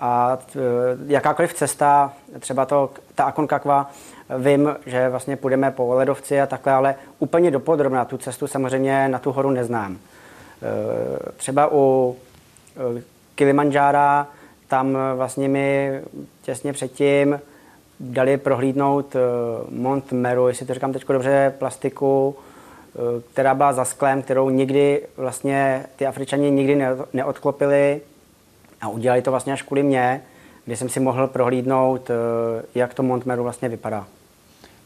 [0.00, 0.58] a t,
[1.06, 3.90] jakákoliv cesta, třeba to, ta Aconcagua,
[4.38, 9.18] vím, že vlastně půjdeme po ledovci a takhle, ale úplně dopodrobna tu cestu samozřejmě na
[9.18, 9.92] tu horu neznám.
[9.96, 12.16] E, třeba u
[12.98, 13.02] e,
[13.34, 14.26] Kilimanjára,
[14.68, 16.00] tam vlastně mi
[16.42, 17.40] těsně předtím
[18.00, 19.18] dali prohlídnout e,
[19.70, 22.36] Mont Meru, jestli to říkám teď dobře, plastiku,
[23.32, 28.00] která byla za sklem, kterou nikdy vlastně ty Afričani nikdy neodklopili
[28.80, 30.22] a udělali to vlastně až kvůli mě,
[30.64, 32.14] kdy jsem si mohl prohlídnout, eh,
[32.74, 34.06] jak to Montmeru vlastně vypadá.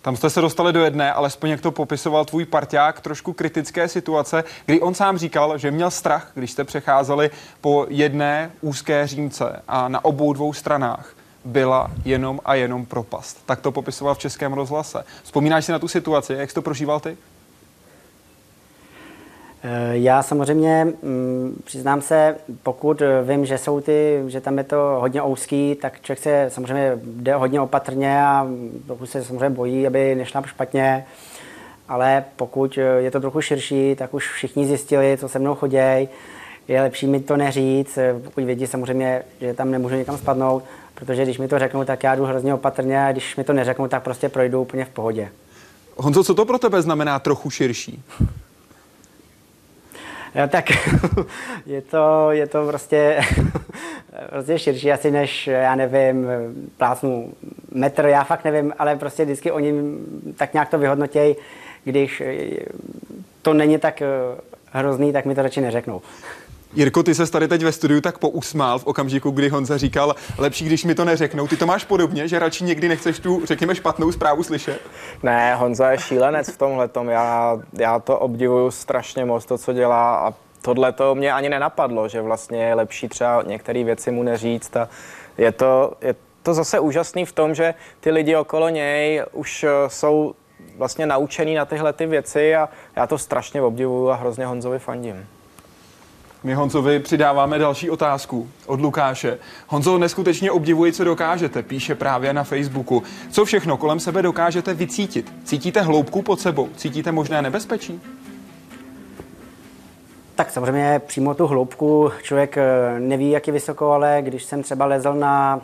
[0.03, 4.45] Tam jste se dostali do jedné, alespoň jak to popisoval tvůj parťák, trošku kritické situace,
[4.67, 9.89] kdy on sám říkal, že měl strach, když jste přecházeli po jedné úzké římce a
[9.89, 11.15] na obou dvou stranách
[11.45, 13.47] byla jenom a jenom propast.
[13.47, 15.05] Tak to popisoval v Českém rozhlase.
[15.23, 17.17] Vzpomínáš si na tu situaci, jak jsi to prožíval ty?
[19.63, 24.77] Eh, já samozřejmě mm, přiznám se, pokud vím, že jsou ty, že tam je to
[25.01, 28.47] hodně úzký, tak člověk se samozřejmě jde hodně opatrně a
[28.87, 31.07] pokud se samozřejmě bojí, aby nešla špatně,
[31.89, 36.09] ale pokud je to trochu širší, tak už všichni zjistili, co se mnou chodějí.
[36.69, 40.65] Je lepší mi to neříct, pokud vědí samozřejmě, že tam nemůžu někam spadnout,
[40.95, 43.89] protože když mi to řeknou, tak já jdu hrozně opatrně a když mi to neřeknou,
[43.89, 45.29] tak prostě projdu úplně v pohodě.
[45.97, 48.03] Honzo, co to pro tebe znamená trochu širší?
[50.37, 50.65] Jo, tak
[51.67, 53.21] je to, je to prostě,
[54.31, 56.27] prostě širší asi než, já nevím,
[56.77, 57.33] plácnu
[57.71, 59.73] metr, já fakt nevím, ale prostě vždycky oni
[60.37, 61.37] tak nějak to vyhodnotějí,
[61.85, 62.23] když
[63.43, 64.03] to není tak
[64.71, 66.03] hrozný, tak mi to radši neřeknou.
[66.75, 70.65] Jirko, ty se tady teď ve studiu tak pousmál v okamžiku, kdy Honza říkal, lepší,
[70.65, 71.47] když mi to neřeknou.
[71.47, 74.81] Ty to máš podobně, že radši někdy nechceš tu, řekněme, špatnou zprávu slyšet?
[75.23, 76.89] Ne, Honza je šílenec v tomhle.
[77.09, 82.09] Já, já to obdivuju strašně moc, to, co dělá a tohle to mě ani nenapadlo,
[82.09, 84.89] že vlastně je lepší třeba některé věci mu neříct a
[85.39, 89.71] je to, je to zase úžasný v tom, že ty lidi okolo něj už eh,
[89.89, 90.35] jsou
[90.77, 95.27] vlastně naučený na tyhle ty věci a já to strašně obdivuju a hrozně Honzovi fandím.
[96.45, 99.39] My Honzovi přidáváme další otázku od Lukáše.
[99.67, 103.03] Honzo, neskutečně obdivuji, co dokážete, píše právě na Facebooku.
[103.31, 105.33] Co všechno kolem sebe dokážete vycítit?
[105.45, 106.69] Cítíte hloubku pod sebou?
[106.77, 108.01] Cítíte možné nebezpečí?
[110.35, 114.87] Tak samozřejmě přímo tu hloubku člověk eh, neví, jak je vysoko, ale když jsem třeba
[114.87, 115.61] lezl na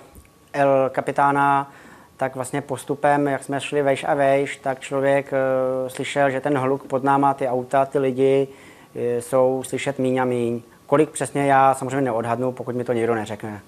[0.52, 1.72] El Kapitána,
[2.16, 6.58] tak vlastně postupem, jak jsme šli vejš a vejš, tak člověk uh, slyšel, že ten
[6.58, 8.48] hluk pod náma, ty auta, ty lidi
[8.94, 10.62] jsou slyšet míň a míň.
[10.86, 13.60] Kolik přesně já samozřejmě neodhadnu, pokud mi to někdo neřekne.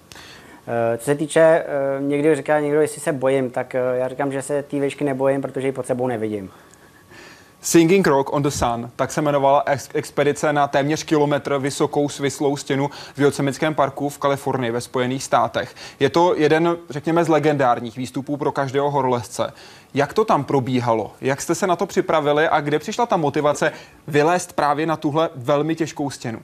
[0.67, 1.65] Eh, co se týče, eh,
[2.01, 5.43] někdy říká někdo, jestli se bojím, tak eh, já říkám, že se té výšky nebojím,
[5.43, 6.51] protože ji pod sebou nevidím.
[7.61, 12.57] Singing Rock on the Sun, tak se jmenovala ex- expedice na téměř kilometr vysokou svislou
[12.57, 15.75] stěnu v Yosemiteckém parku v Kalifornii ve Spojených státech.
[16.01, 19.53] Je to jeden, řekněme, z legendárních výstupů pro každého horolezce.
[19.95, 21.13] Jak to tam probíhalo?
[21.21, 23.73] Jak jste se na to připravili a kde přišla ta motivace
[24.07, 26.41] vylézt právě na tuhle velmi těžkou stěnu?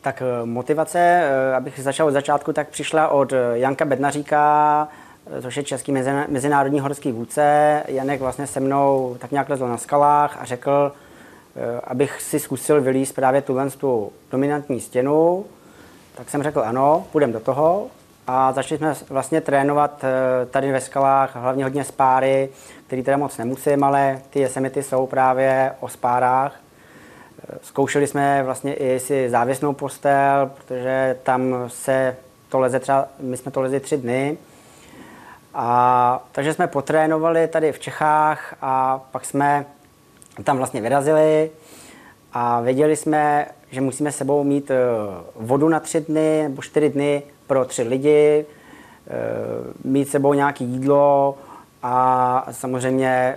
[0.00, 4.88] Tak eh, motivace, eh, abych začal od začátku, tak přišla od eh, Janka Bednaříka,
[5.42, 5.92] což je český
[6.28, 7.82] mezinárodní horský vůdce.
[7.88, 10.92] Janek vlastně se mnou tak nějak lezl na skalách a řekl,
[11.84, 15.44] abych si zkusil vylíst právě tuhle tu dominantní stěnu.
[16.14, 17.86] Tak jsem řekl ano, půjdem do toho.
[18.26, 20.04] A začali jsme vlastně trénovat
[20.50, 22.48] tady ve skalách, hlavně hodně spáry,
[22.86, 26.52] který teda moc nemusím, ale ty jesemity jsou právě o spárách.
[27.62, 32.16] Zkoušeli jsme vlastně i si závěsnou postel, protože tam se
[32.48, 34.38] to leze třeba, my jsme to lezli tři dny.
[35.54, 39.66] A, takže jsme potrénovali tady v Čechách a pak jsme
[40.44, 41.50] tam vlastně vyrazili
[42.32, 44.76] a věděli jsme, že musíme sebou mít eh,
[45.36, 48.46] vodu na tři dny nebo čtyři dny pro tři lidi,
[49.06, 49.12] eh,
[49.84, 51.38] mít sebou nějaké jídlo,
[51.86, 53.36] a samozřejmě e,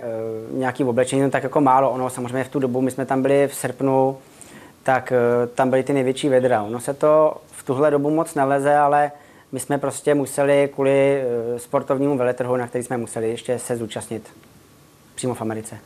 [0.50, 1.90] nějaký oblečení, no tak jako málo.
[1.90, 4.18] Ono samozřejmě v tu dobu, my jsme tam byli v srpnu,
[4.82, 6.62] tak e, tam byly ty největší vedra.
[6.62, 9.12] Ono se to v tuhle dobu moc neleze, ale
[9.52, 11.22] my jsme prostě museli kvůli
[11.56, 14.28] sportovnímu veletrhu, na který jsme museli ještě se zúčastnit
[15.14, 15.78] přímo v Americe.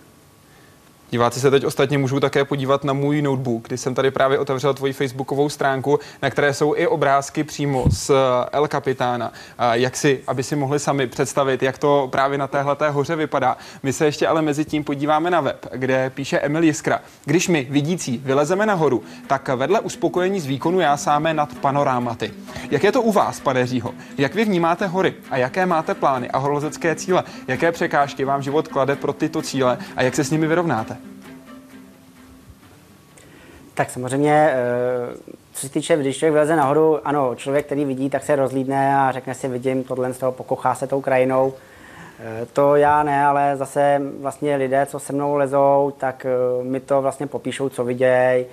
[1.12, 4.74] Diváci se teď ostatně můžou také podívat na můj notebook, kdy jsem tady právě otevřel
[4.74, 8.10] tvoji facebookovou stránku, na které jsou i obrázky přímo z
[8.52, 9.32] El Capitána.
[9.72, 13.56] Jak si, aby si mohli sami představit, jak to právě na téhle hoře vypadá.
[13.82, 17.00] My se ještě ale mezi tím podíváme na web, kde píše Emil Jiskra.
[17.24, 22.32] Když my, vidící, vylezeme nahoru, tak vedle uspokojení z výkonu jásáme nad panorámaty.
[22.70, 23.94] Jak je to u vás, pane Řího?
[24.18, 27.24] Jak vy vnímáte hory a jaké máte plány a horolezecké cíle?
[27.48, 31.01] Jaké překážky vám život klade pro tyto cíle a jak se s nimi vyrovnáte?
[33.74, 38.24] Tak samozřejmě, eh, co se týče, když člověk vyleze nahoru, ano, člověk, který vidí, tak
[38.24, 41.52] se rozlídne a řekne si, vidím tohle z toho, pokochá se tou krajinou.
[42.20, 46.80] Eh, to já ne, ale zase vlastně lidé, co se mnou lezou, tak eh, mi
[46.80, 48.46] to vlastně popíšou, co vidějí.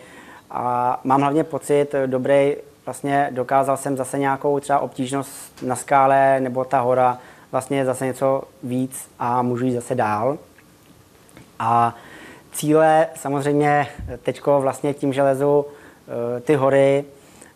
[0.52, 2.56] A mám hlavně pocit dobrý,
[2.86, 7.18] vlastně dokázal jsem zase nějakou třeba obtížnost na skále nebo ta hora,
[7.52, 10.38] vlastně zase něco víc a můžu jít zase dál.
[11.60, 11.96] A
[12.52, 13.88] cíle samozřejmě
[14.24, 17.06] teďko vlastně tím, že lezu eh, ty hory,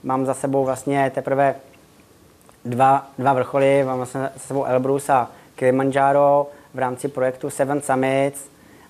[0.03, 1.55] mám za sebou vlastně teprve
[2.65, 8.45] dva, dva vrcholy, mám vlastně za sebou Elbrus a Kilimanjaro v rámci projektu Seven Summits.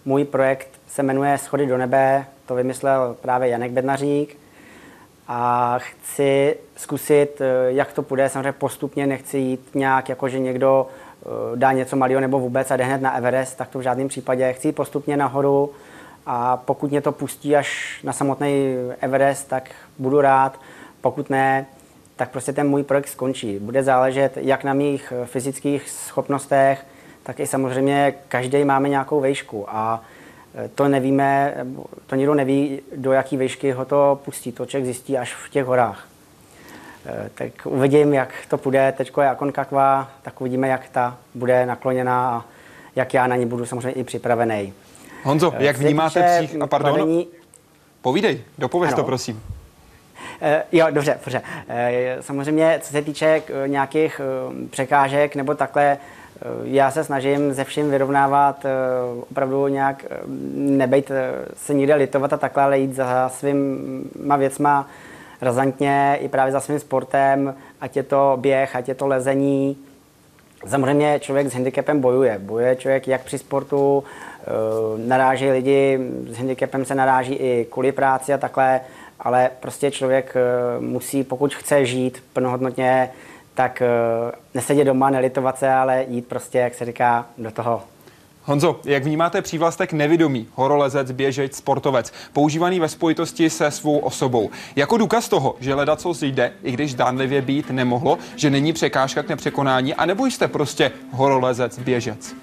[0.05, 4.37] Můj projekt se jmenuje Schody do nebe, to vymyslel právě Janek Bednařík.
[5.27, 8.29] A chci zkusit, eh, jak to půjde.
[8.29, 12.77] Samozřejmě postupně nechci jít nějak, jako že někdo eh, dá něco malého nebo vůbec a
[12.77, 14.53] jde hned na Everest, tak to v žádném případě.
[14.53, 15.71] Chci jít postupně nahoru
[16.25, 20.59] a pokud mě to pustí až na samotný Everest, tak budu rád.
[21.01, 21.65] Pokud ne,
[22.15, 23.59] tak prostě ten můj projekt skončí.
[23.59, 26.85] Bude záležet jak na mých fyzických schopnostech,
[27.23, 30.03] tak i samozřejmě každý máme nějakou vejšku a
[30.65, 31.55] e, to nevíme,
[32.07, 34.51] to nikdo neví, do jaký výšky ho to pustí.
[34.51, 36.07] To člověk zjistí až v těch horách.
[37.05, 38.93] E, tak uvidím, jak to půjde.
[38.97, 42.45] Teď je Aconcagua, tak uvidíme, jak ta bude nakloněná a
[42.95, 44.73] jak já na ní budu samozřejmě i připravený.
[45.23, 46.61] Honzo, jak vnímáte přích...
[46.61, 47.27] A pardon, kladení...
[48.01, 49.03] povídej, dopověz ano.
[49.03, 49.43] to, prosím.
[50.41, 51.41] Eh, jo, dobře, dobře.
[51.69, 54.21] Eh, samozřejmě, co se týče eh, nějakých
[54.69, 55.97] překážek nebo takhle,
[56.63, 58.65] já se snažím ze vším vyrovnávat,
[59.31, 60.05] opravdu nějak
[60.55, 61.11] nebejt
[61.55, 64.87] se nikde litovat a takhle, ale jít za svýma věcma
[65.41, 69.77] razantně, i právě za svým sportem, ať je to běh, ať je to lezení.
[70.65, 72.39] Samozřejmě člověk s handicapem bojuje.
[72.39, 74.03] Bojuje člověk jak při sportu,
[74.97, 75.99] naráží lidi,
[76.29, 78.81] s handicapem se naráží i kvůli práci a takhle
[79.23, 83.09] ale prostě člověk eh, musí, pokud chce žít plnohodnotně,
[83.53, 83.87] tak eh,
[84.53, 87.81] nesedět doma, nelitovat se, ale jít prostě, jak se říká, do toho.
[88.45, 94.49] Honzo, jak vnímáte přívlastek nevidomý, horolezec, běžeč, sportovec, používaný ve spojitosti se svou osobou?
[94.75, 99.23] Jako důkaz toho, že leda co jde, i když dánlivě být nemohlo, že není překážka
[99.23, 102.35] k nepřekonání, anebo jste prostě horolezec, běžec?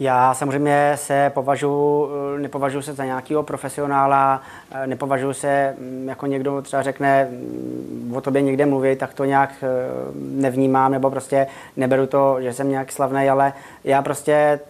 [0.00, 2.08] Já samozřejmě se považuji,
[2.38, 4.42] nepovažuji se za nějakého profesionála,
[4.86, 9.50] nepovažuji se mm, jako někdo třeba řekne mm, o tobě někde mluví, tak to nějak
[9.62, 9.66] eh,
[10.14, 13.52] nevnímám, nebo prostě neberu to, že jsem nějak slavný, ale
[13.84, 14.60] já prostě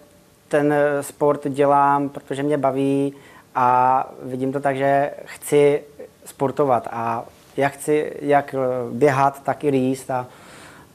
[0.49, 3.15] ten sport dělám, protože mě baví
[3.55, 5.83] a vidím to tak, že chci
[6.25, 7.25] sportovat a
[7.57, 8.55] já chci jak
[8.93, 10.27] běhat, tak i rýst a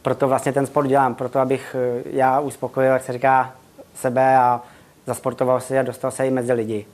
[0.01, 3.53] proto vlastně ten sport dělám, proto abych eh, já uspokojil, jak se říká,
[3.95, 4.62] sebe a
[5.06, 6.86] zasportoval si a dostal se i mezi lidi.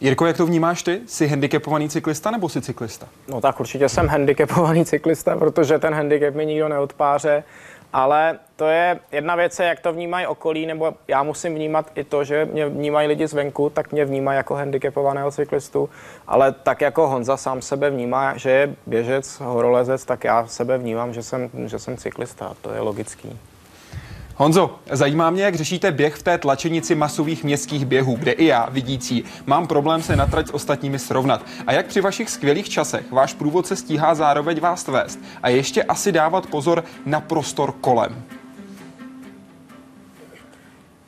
[0.00, 1.00] Jirko, jak to vnímáš ty?
[1.06, 3.06] Jsi handicapovaný cyklista nebo jsi cyklista?
[3.28, 7.44] No tak určitě jsem handicapovaný cyklista, protože ten handicap mi nikdo neodpáře.
[7.92, 12.24] Ale to je jedna věc, jak to vnímají okolí, nebo já musím vnímat i to,
[12.24, 15.90] že mě vnímají lidi zvenku, tak mě vnímají jako handicapovaného cyklistu,
[16.26, 21.14] ale tak jako Honza sám sebe vnímá, že je běžec, horolezec, tak já sebe vnímám,
[21.14, 23.38] že jsem, že jsem cyklista, to je logický.
[24.36, 28.68] Honzo, zajímá mě, jak řešíte běh v té tlačenici masových městských běhů, kde i já,
[28.70, 31.40] vidící, mám problém se na trať s ostatními srovnat.
[31.66, 36.12] A jak při vašich skvělých časech váš průvodce stíhá zároveň vás vést a ještě asi
[36.12, 38.22] dávat pozor na prostor kolem?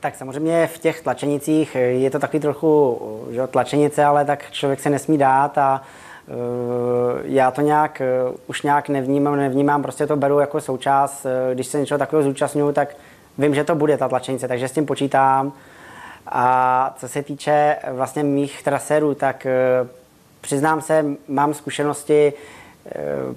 [0.00, 3.00] Tak samozřejmě v těch tlačenicích je to takový trochu
[3.30, 5.82] že, tlačenice, ale tak člověk se nesmí dát a
[6.28, 6.34] uh,
[7.24, 11.24] já to nějak uh, už nějak nevnímám, nevnímám, prostě to beru jako součást.
[11.24, 12.96] Uh, když se něčeho takového zúčastňuju, tak
[13.39, 15.53] vím, že to bude ta tlačenice, takže s tím počítám.
[16.28, 19.89] A co se týče vlastně mých trasérů, tak eh,
[20.41, 22.93] přiznám se, mám zkušenosti eh,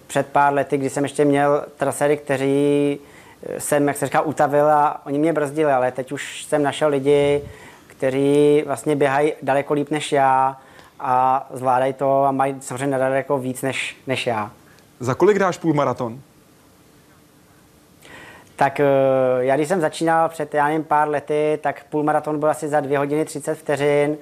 [0.08, 3.00] před pár lety, kdy jsem ještě měl traséry, kteří
[3.44, 6.90] eh, jsem, jak se říká, utavil a oni mě brzdili, ale teď už jsem našel
[6.90, 7.42] lidi,
[7.88, 10.58] kteří vlastně běhají daleko líp než já
[11.00, 14.52] a zvládají to a mají samozřejmě daleko víc než, než já.
[15.00, 16.20] Za kolik dáš půlmaraton?
[18.60, 18.86] Tak eh,
[19.40, 23.00] já když jsem začínal před já nevím, pár lety, tak půlmaraton byl asi za 2
[23.00, 24.18] hodiny 30 vteřin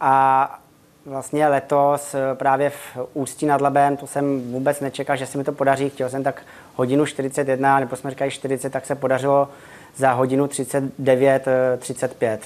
[0.00, 0.58] a
[1.06, 5.44] vlastně letos eh, právě v Ústí nad Labem, to jsem vůbec nečekal, že se mi
[5.44, 5.90] to podaří.
[5.90, 6.42] Chtěl jsem tak
[6.74, 9.48] hodinu 41, nebo jsme říkali 40, tak se podařilo
[9.96, 11.44] za hodinu 39,
[11.78, 12.40] 35.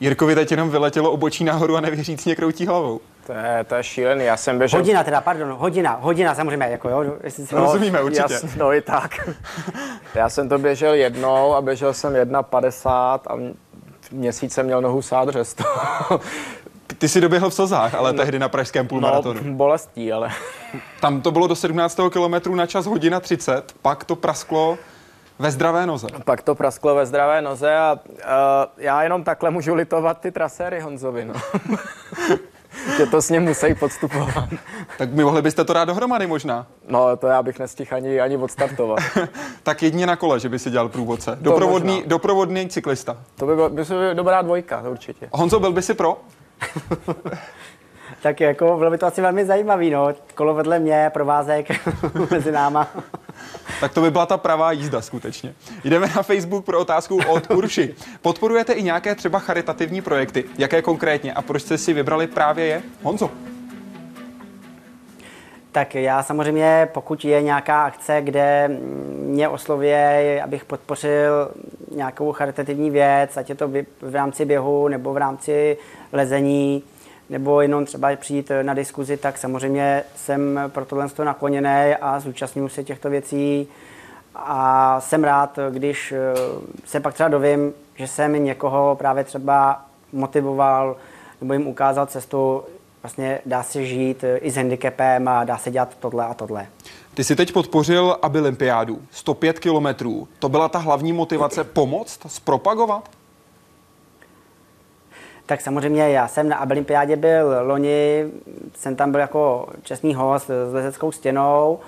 [0.00, 3.00] Jirkovi teď jenom vyletělo obočí nahoru a nevěřícně kroutí hlavou.
[3.26, 4.80] To je, to je šílený, já jsem běžel...
[4.80, 7.04] Hodina teda, pardon, hodina, hodina samozřejmě, jako jo.
[7.24, 7.54] Jestli si...
[7.54, 8.32] No, Rozumíme, určitě.
[8.32, 9.30] Jas, no i tak.
[10.14, 12.90] já jsem to běžel jednou a běžel jsem 1,50
[13.26, 13.54] a
[14.12, 15.64] měsíc jsem měl nohu sát řesto.
[16.98, 19.40] Ty jsi doběhl v Slzách, ale no, tehdy na pražském půlmaratonu.
[19.44, 20.30] No, bolestí, ale...
[21.00, 22.00] Tam to bylo do 17.
[22.12, 24.78] kilometru na čas hodina 30, pak to prasklo
[25.38, 26.06] ve zdravé noze.
[26.24, 28.20] Pak to prasklo ve zdravé noze a uh,
[28.76, 31.34] já jenom takhle můžu litovat ty traséry Honzovi, no.
[32.96, 34.48] že to s ním musí podstupovat.
[34.98, 36.66] tak mi mohli byste to dát dohromady možná.
[36.88, 38.98] No, to já bych nestihl ani, ani odstartovat.
[39.62, 41.38] tak jedině na kole, že by si dělal průvodce.
[41.40, 43.16] Doprovodný, doprovodný cyklista.
[43.36, 43.84] To by byla by
[44.14, 45.28] dobrá dvojka, určitě.
[45.32, 46.20] Honzo, byl by si pro?
[48.22, 50.08] tak jako bylo by to asi velmi zajímavý, no.
[50.34, 51.66] Kolo vedle mě, provázek
[52.30, 52.88] mezi náma.
[53.80, 55.54] tak to by byla ta pravá jízda skutečně.
[55.84, 57.94] Jdeme na Facebook pro otázku od Urši.
[58.22, 60.44] Podporujete i nějaké třeba charitativní projekty?
[60.58, 62.82] Jaké konkrétně a proč jste si vybrali právě je?
[63.02, 63.30] Honzo.
[65.72, 68.70] Tak já samozřejmě, pokud je nějaká akce, kde
[69.22, 71.50] mě oslově, abych podpořil
[71.90, 75.76] nějakou charitativní věc, ať je to v rámci běhu nebo v rámci
[76.12, 76.82] lezení,
[77.30, 82.84] nebo jenom třeba přijít na diskuzi, tak samozřejmě jsem pro tohle nakloněný a zúčastňuji se
[82.84, 83.68] těchto věcí.
[84.34, 86.18] A jsem rád, když eh,
[86.84, 90.96] se pak třeba dovím, že jsem někoho právě třeba motivoval
[91.40, 92.62] nebo jim ukázal cestu,
[93.02, 96.66] vlastně dá se žít eh, i s handicapem a dá se dělat tohle a tohle.
[97.14, 100.28] Ty jsi teď podpořil Abilimpiádu, 105 kilometrů.
[100.38, 103.15] To byla ta hlavní motivace pomoct, zpropagovat?
[105.46, 108.24] Tak samozřejmě já jsem na Olympiádě byl loni,
[108.74, 111.78] jsem tam byl jako čestný host s lezeckou stěnou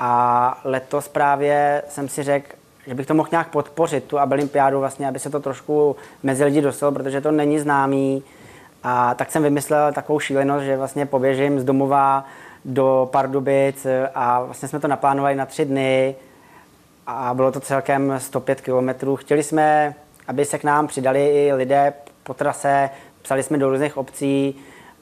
[0.00, 2.46] a letos právě jsem si řekl,
[2.86, 6.60] že bych to mohl nějak podpořit, tu Olympiádu vlastně, aby se to trošku mezi lidi
[6.60, 8.22] dostalo, protože to není známý.
[8.82, 12.24] A tak jsem vymyslel takovou šílenost, že vlastně poběžím z domova
[12.64, 16.14] do Pardubic a vlastně jsme to naplánovali na tři dny
[17.06, 19.16] a bylo to celkem 105 kilometrů.
[19.16, 19.94] Chtěli jsme,
[20.28, 21.92] aby se k nám přidali i lidé
[22.22, 22.90] po trase,
[23.22, 24.54] psali jsme do různých obcí,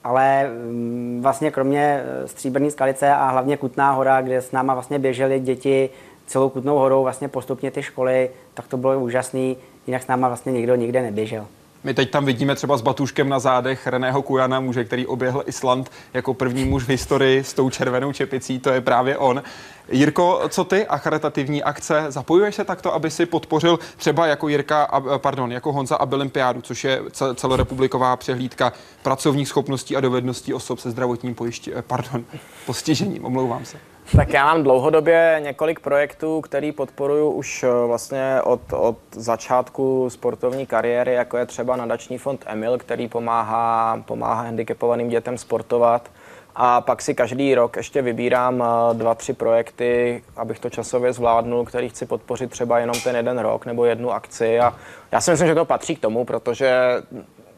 [0.04, 4.98] ale mm, vlastně kromě eh, Stříbrné skalice a hlavně Kutná hora, kde s náma vlastně
[4.98, 5.90] běžely děti
[6.26, 9.56] celou Kutnou horou vlastně postupně ty školy, tak to bylo úžasný,
[9.86, 11.46] jinak s náma vlastně nikdo nikde neběžel.
[11.84, 15.90] My teď tam vidíme třeba s batuškem na zádech Reného Kujana, muže, který oběhl Island
[16.14, 19.42] jako první muž v historii s tou červenou čepicí, to je právě on.
[19.90, 22.04] Jirko, co ty a charitativní akce?
[22.08, 27.02] Zapojuješ se takto, aby si podpořil třeba jako Jirka, pardon, jako Honza Abilimpiádu, což je
[27.34, 28.72] celorepubliková přehlídka
[29.02, 32.24] pracovních schopností a dovedností osob se zdravotním pojištěním, eh, pardon,
[32.66, 33.78] postižením, omlouvám se.
[34.16, 40.66] Tak já mám dlouhodobě několik projektů, který podporuju už eh, vlastně od, od začátku sportovní
[40.66, 46.10] kariéry, jako je třeba nadační fond Emil, který pomáhá, pomáhá handicapovaným dětem sportovat.
[46.56, 51.64] A pak si každý rok ještě vybírám eh, dva, tři projekty, abych to časově zvládnul,
[51.64, 54.60] který chci podpořit třeba jenom ten jeden rok nebo jednu akci.
[54.60, 54.74] A
[55.12, 57.02] já si myslím, že to patří k tomu, protože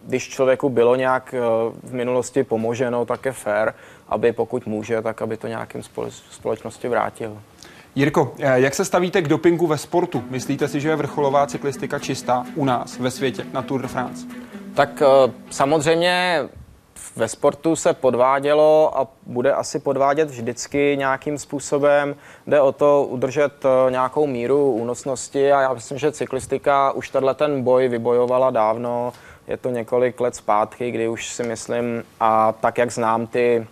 [0.07, 1.41] když člověku bylo nějak eh,
[1.83, 3.73] v minulosti pomoženo, tak je fair,
[4.11, 5.83] aby pokud může, tak aby to nějakým
[6.31, 7.39] společnosti vrátil.
[7.95, 10.25] Jirko, eh, jak se stavíte k dopingu ve sportu?
[10.31, 14.27] Myslíte si, že je vrcholová cyklistika čistá u nás ve světě na Tour de France?
[14.75, 15.03] Tak
[15.51, 16.49] samozřejmě
[17.17, 22.17] ve sportu se podvádělo a bude asi podvádět vždycky nějakým způsobem.
[22.47, 27.35] Jde o to udržet eh, nějakou míru únosnosti a já myslím, že cyklistika už tenhle
[27.35, 29.13] ten boj vybojovala dávno.
[29.49, 33.67] Je to několik let zpátky, kdy už si myslím, a tak jak znám ty,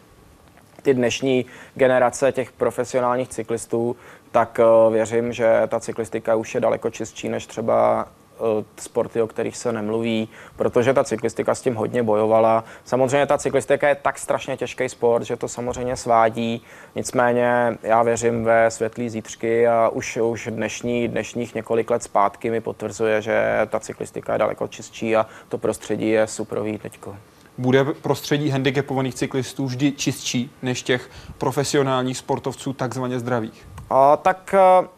[0.89, 3.97] ty dnešní generace těch profesionálních cyklistů,
[4.31, 8.09] tak eh, věřím, že ta cyklistika už je daleko čistší než třeba
[8.41, 12.65] Eh, sporty, o kterých se nemluví, protože ta cyklistika s tím hodně bojovala.
[12.85, 16.63] Samozřejmě ta cyklistika je tak strašně těžký sport, že to samozřejmě svádí,
[16.95, 22.61] nicméně já věřím ve světlý zítřky a už, už dnešní, dnešních několik let zpátky mi
[22.61, 27.17] potvrzuje, že ta cyklistika je daleko čistší a to prostředí je suprový teďko.
[27.59, 33.69] Bude prostředí handicapovaných cyklistů vždy čistší než těch profesionálních sportovců takzvaně zdravých?
[33.91, 34.89] A, tak eh,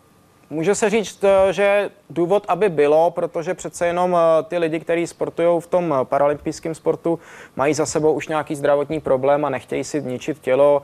[0.53, 5.07] Může se říct, eh, že důvod, aby bylo, protože přece jenom eh, ty lidi, kteří
[5.07, 7.19] sportují v tom eh, paralympijském sportu,
[7.57, 10.83] mají za sebou už nějaký zdravotní problém a nechtějí si ničit tělo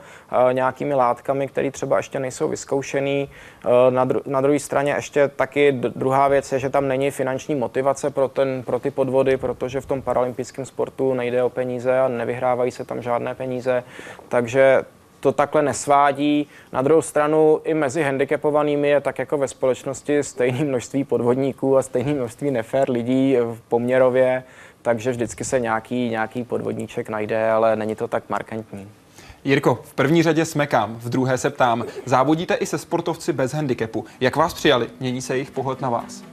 [0.51, 3.29] nějakými látkami, které třeba ještě nejsou vyzkoušený.
[3.89, 8.09] Na, dru- na druhé straně ještě taky druhá věc je, že tam není finanční motivace
[8.09, 12.71] pro, ten, pro ty podvody, protože v tom paralympijském sportu nejde o peníze a nevyhrávají
[12.71, 13.83] se tam žádné peníze.
[14.29, 14.83] Takže
[15.19, 16.47] to takhle nesvádí.
[16.73, 21.83] Na druhou stranu i mezi handicapovanými je tak jako ve společnosti stejné množství podvodníků a
[21.83, 24.43] stejné množství nefér lidí v poměrově,
[24.81, 28.89] takže vždycky se nějaký, nějaký podvodníček najde, ale není to tak markantní.
[29.43, 31.85] Jirko, v první řadě smekám, v druhé se ptám.
[32.05, 34.05] Závodíte i se sportovci bez handicapu.
[34.19, 34.89] Jak vás přijali?
[34.99, 36.23] Mění se jejich pohled na vás?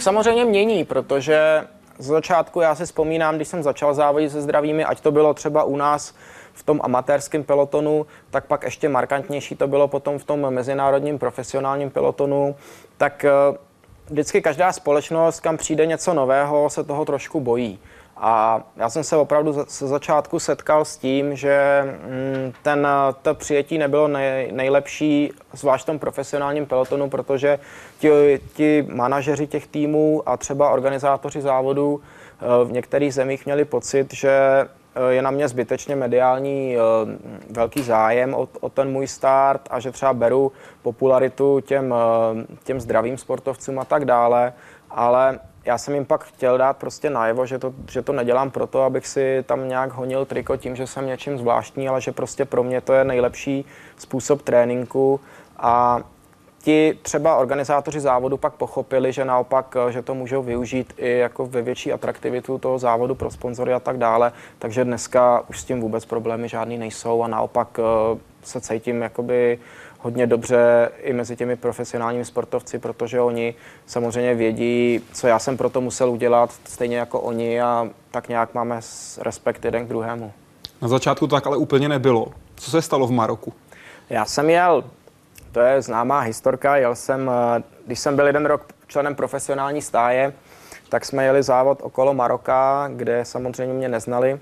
[0.00, 1.64] Samozřejmě mění, protože
[1.98, 5.64] z začátku já si vzpomínám, když jsem začal závodit se zdravými, ať to bylo třeba
[5.64, 6.14] u nás
[6.58, 11.90] v tom amatérském pelotonu, tak pak ještě markantnější to bylo potom v tom mezinárodním profesionálním
[11.90, 12.56] pelotonu,
[12.96, 13.30] tak eh,
[14.10, 17.78] vždycky každá společnost, kam přijde něco nového, se toho trošku bojí.
[18.16, 22.88] A já jsem se opravdu ze začátku setkal s tím, že mm, ten,
[23.22, 27.58] to přijetí nebylo nej, nejlepší, zvlášť v tom profesionálním pelotonu, protože
[27.98, 34.14] ti, ti manažeři těch týmů a třeba organizátoři závodů eh, v některých zemích měli pocit,
[34.14, 34.77] že Eh,
[35.08, 36.80] je na mě zbytečně mediální eh,
[37.50, 42.80] velký zájem o, o ten můj start a že třeba beru popularitu těm, eh, těm
[42.80, 44.52] zdravým sportovcům a tak dále,
[44.90, 48.82] ale já jsem jim pak chtěl dát prostě najevo, že to, že to nedělám proto,
[48.82, 52.62] abych si tam nějak honil triko tím, že jsem něčím zvláštní, ale že prostě pro
[52.62, 53.64] mě to je nejlepší
[53.96, 55.20] způsob tréninku
[55.56, 56.00] a
[56.62, 61.46] ti třeba organizátoři závodu pak pochopili, že naopak, eh, že to můžou využít i jako
[61.46, 65.80] ve větší atraktivitu toho závodu pro sponzory a tak dále, takže dneska už s tím
[65.80, 69.58] vůbec problémy žádný nejsou a naopak eh, se cítím jakoby
[70.00, 73.54] hodně dobře i mezi těmi profesionálními sportovci, protože oni
[73.86, 78.54] samozřejmě vědí, co já jsem pro to musel udělat, stejně jako oni a tak nějak
[78.54, 78.80] máme
[79.20, 80.32] respekt jeden k druhému.
[80.82, 82.26] Na začátku to tak ale úplně nebylo.
[82.56, 83.52] Co se stalo v Maroku?
[84.10, 84.84] Já jsem jel
[85.52, 86.76] to je známá historka.
[86.76, 90.32] Jel jsem, eh, když jsem byl jeden rok členem profesionální stáje,
[90.88, 94.40] tak jsme jeli závod okolo Maroka, kde samozřejmě mě neznali.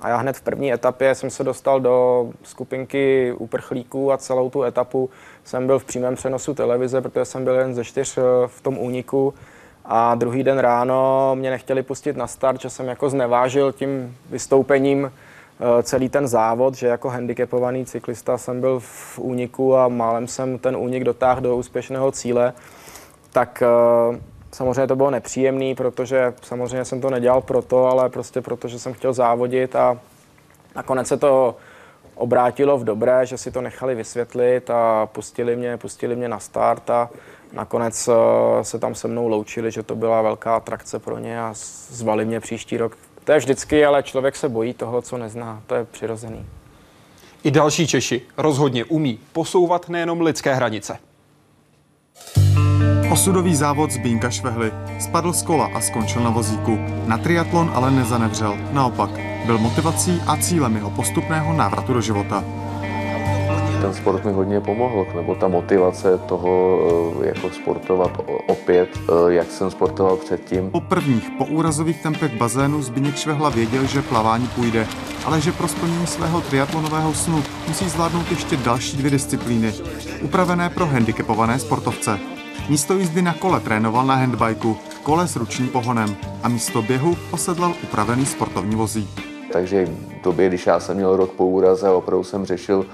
[0.00, 4.62] A já hned v první etapě jsem se dostal do skupinky uprchlíků a celou tu
[4.62, 5.10] etapu
[5.44, 8.78] jsem byl v přímém přenosu televize, protože jsem byl jeden ze čtyř eh, v tom
[8.78, 9.34] úniku.
[9.84, 15.12] A druhý den ráno mě nechtěli pustit na start, že jsem jako znevážil tím vystoupením
[15.82, 20.76] celý ten závod, že jako handicapovaný cyklista jsem byl v úniku a málem jsem ten
[20.76, 22.52] únik dotáhl do úspěšného cíle,
[23.32, 24.20] tak eh,
[24.52, 28.92] samozřejmě to bylo nepříjemný, protože samozřejmě jsem to nedělal proto, ale prostě proto, že jsem
[28.92, 29.98] chtěl závodit a
[30.76, 31.56] nakonec se to
[32.14, 36.90] obrátilo v dobré, že si to nechali vysvětlit a pustili mě, pustili mě na start
[36.90, 37.10] a
[37.52, 41.50] nakonec eh, se tam se mnou loučili, že to byla velká atrakce pro ně a
[41.88, 42.96] zvali mě příští rok
[43.28, 45.62] to je vždycky, ale člověk se bojí toho, co nezná.
[45.66, 46.46] To je přirozený.
[47.44, 50.98] I další Češi rozhodně umí posouvat nejenom lidské hranice.
[53.12, 54.72] Osudový závod Zbínka Švehly.
[55.00, 56.78] Spadl z kola a skončil na vozíku.
[57.06, 58.56] Na triatlon ale nezanevřel.
[58.72, 59.10] Naopak,
[59.46, 62.44] byl motivací a cílem jeho postupného návratu do života
[63.80, 66.80] ten sport mi hodně pomohl, nebo ta motivace toho
[67.22, 70.70] eh, jako sportovat opět, eh, jak jsem sportoval předtím.
[70.70, 74.86] Po prvních poúrazových tempech bazénu Zbigněk Švehla věděl, že plavání půjde,
[75.24, 79.74] ale že pro splnění svého triatlonového snu musí zvládnout ještě další dvě disciplíny,
[80.22, 82.18] upravené pro handicapované sportovce.
[82.68, 87.74] Místo jízdy na kole trénoval na handbajku, kole s ručním pohonem a místo běhu posedlal
[87.82, 89.08] upravený sportovní vozík.
[89.52, 92.86] Takže v době, když já jsem měl rok po úraze, opravdu jsem řešil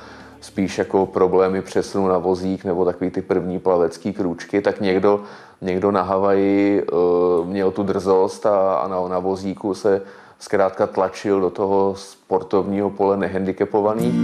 [0.44, 5.20] spíš jako problémy přesunu na vozík nebo takový ty první plavecký krůčky, tak někdo,
[5.62, 10.02] někdo na Havaji uh, měl tu drzost a, a na, na vozíku se
[10.38, 14.14] zkrátka tlačil do toho sportovního pole nehandicapovaných.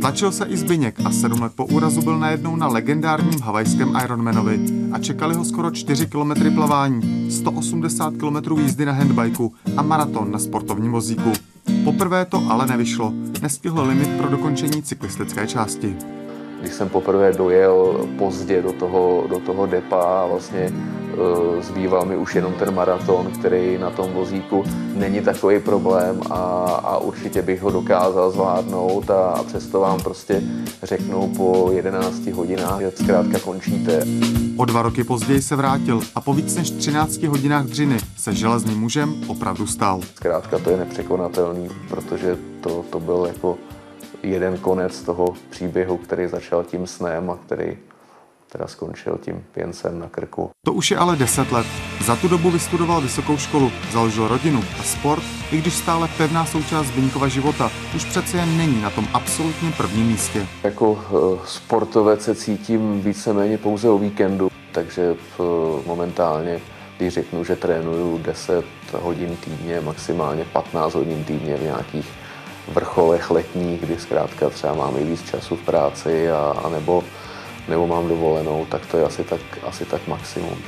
[0.00, 4.60] Tlačil se i Zbyněk a sedm let po úrazu byl najednou na legendárním havajském Ironmanovi
[4.92, 10.38] a čekali ho skoro 4 km plavání, 180 km jízdy na handbajku a maraton na
[10.38, 11.32] sportovním vozíku.
[11.84, 13.12] Poprvé to ale nevyšlo.
[13.42, 15.96] Nestihl limit pro dokončení cyklistické části.
[16.60, 20.72] Když jsem poprvé dojel pozdě do toho, do toho depa a vlastně
[21.14, 24.64] Eh, zbýval mi už jenom ten maraton, který na tom vozíku
[24.94, 26.34] není takový problém a,
[26.84, 30.42] a určitě bych ho dokázal zvládnout a, a přesto vám prostě
[30.82, 34.04] řeknou po 11 hodinách, že zkrátka končíte.
[34.56, 38.78] O dva roky později se vrátil a po víc než 13 hodinách dřiny se železným
[38.78, 40.00] mužem opravdu stal.
[40.14, 43.58] Zkrátka to je nepřekonatelný, protože to, to byl jako
[44.22, 47.76] jeden konec toho příběhu, který začal tím snem a který
[48.54, 50.50] teda skončil tím pěncem na krku.
[50.66, 51.66] To už je ale 10 let.
[52.04, 56.86] Za tu dobu vystudoval vysokou školu, založil rodinu a sport, i když stále pevná součást
[56.86, 60.46] Zbyňkova života, už přece jen není na tom absolutně prvním místě.
[60.62, 65.42] Jako eh, sportovec se cítím víceméně pouze o víkendu, takže eh,
[65.86, 66.60] momentálně,
[66.96, 72.08] když řeknu, že trénuju 10 hodin týdně, maximálně 15 hodin týdně v nějakých
[72.68, 77.04] vrcholech letních, kdy zkrátka třeba máme víc času v práci a, a nebo,
[77.68, 80.58] nebo mám dovolenou, tak to je asi tak, asi tak maximum.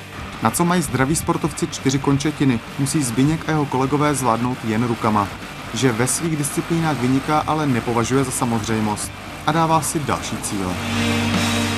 [0.42, 5.28] Na co mají zdraví sportovci čtyři končetiny, musí Zbyněk a jeho kolegové zvládnout jen rukama.
[5.74, 9.12] Že ve svých disciplínách vyniká, ale nepovažuje za samozřejmost
[9.46, 10.74] a dává si další cíle.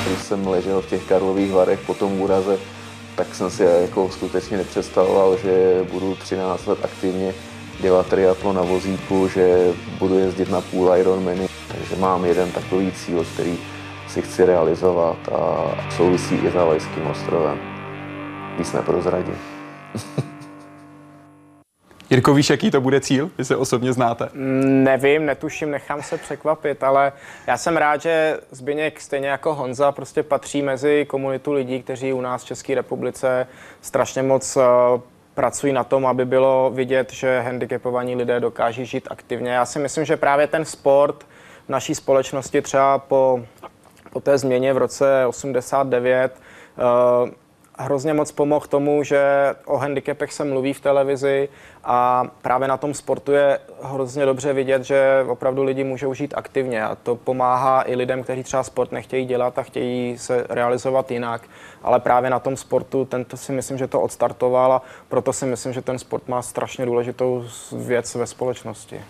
[0.06, 2.58] Když jsem ležel v těch Karlových varech po tom úraze,
[3.14, 7.34] tak jsem si jako skutečně nepředstavoval, že budu 13 let aktivně
[7.80, 11.48] dělat triatlon na vozíku, že budu jezdit na půl Ironmany.
[11.68, 13.58] Takže mám jeden takový cíl, který
[14.08, 17.58] si chci realizovat a souvisí i s Havajským ostrovem.
[18.58, 19.38] Víc neprozradím.
[22.10, 23.30] Jirko, víš, jaký to bude cíl?
[23.38, 24.28] Vy se osobně znáte.
[24.32, 27.12] Mm, nevím, netuším, nechám se překvapit, ale
[27.46, 32.20] já jsem rád, že Zbyněk stejně jako Honza prostě patří mezi komunitu lidí, kteří u
[32.20, 33.46] nás v České republice
[33.80, 34.62] strašně moc uh,
[35.34, 39.50] pracují na tom, aby bylo vidět, že handicapovaní lidé dokáží žít aktivně.
[39.50, 41.26] Já si myslím, že právě ten sport
[41.66, 43.40] v naší společnosti třeba po,
[44.10, 46.32] po té změně v roce 89
[47.24, 47.30] uh,
[47.78, 51.48] hrozně moc pomohl tomu, že o handicapech se mluví v televizi
[51.84, 56.84] a právě na tom sportu je hrozně dobře vidět, že opravdu lidi můžou žít aktivně
[56.84, 61.42] a to pomáhá i lidem, kteří třeba sport nechtějí dělat a chtějí se realizovat jinak,
[61.82, 65.72] ale právě na tom sportu tento si myslím, že to odstartoval a proto si myslím,
[65.72, 69.00] že ten sport má strašně důležitou věc ve společnosti.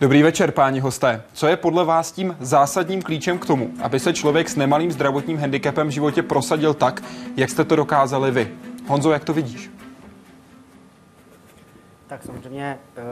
[0.00, 1.22] Dobrý večer, páni hosté.
[1.32, 5.38] Co je podle vás tím zásadním klíčem k tomu, aby se člověk s nemalým zdravotním
[5.38, 7.02] handicapem v životě prosadil tak,
[7.36, 8.52] jak jste to dokázali vy?
[8.86, 9.70] Honzo, jak to vidíš?
[12.06, 13.02] Tak samozřejmě eh,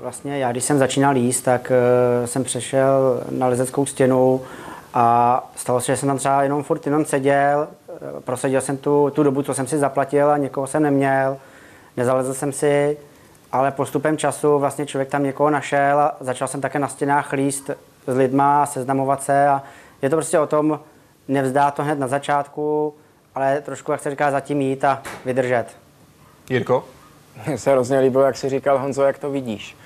[0.00, 4.40] vlastně já, když jsem začínal jíst, tak eh, jsem přešel na lezeckou stěnu
[4.94, 9.10] a stalo se, že jsem tam třeba jenom furt jenom seděl, eh, prosadil jsem tu,
[9.14, 11.36] tu dobu, co jsem si zaplatil a někoho jsem neměl,
[11.96, 12.96] nezalezl jsem si,
[13.52, 17.70] ale postupem času vlastně člověk tam někoho našel a začal jsem také na stěnách líst
[18.06, 19.62] s lidma, seznamovat se a
[20.02, 20.80] je to prostě o tom
[21.28, 22.94] nevzdát to hned na začátku,
[23.34, 25.66] ale trošku, jak se říká, zatím jít a vydržet.
[26.50, 26.84] Jirko?
[27.46, 29.76] Mně se hrozně líbilo, jak si říkal Honzo, jak to vidíš.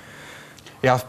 [0.83, 1.01] Já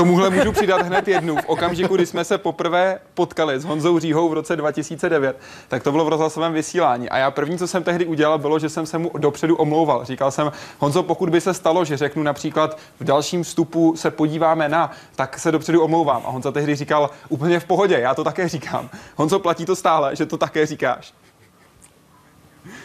[0.00, 1.36] tomuhle můžu přidat hned jednu.
[1.36, 5.36] V okamžiku, kdy jsme se poprvé potkali s Honzou Říhou v roce 2009,
[5.68, 7.10] tak to bylo v rozhlasovém vysílání.
[7.10, 10.04] A já první, co jsem tehdy udělal, bylo, že jsem se mu dopředu omlouval.
[10.04, 14.68] Říkal jsem, Honzo, pokud by se stalo, že řeknu například v dalším vstupu se podíváme
[14.68, 16.22] na, tak se dopředu omlouvám.
[16.24, 18.90] A Honza tehdy říkal, úplně v pohodě, já to také říkám.
[19.16, 21.12] Honzo, platí to stále, že to také říkáš.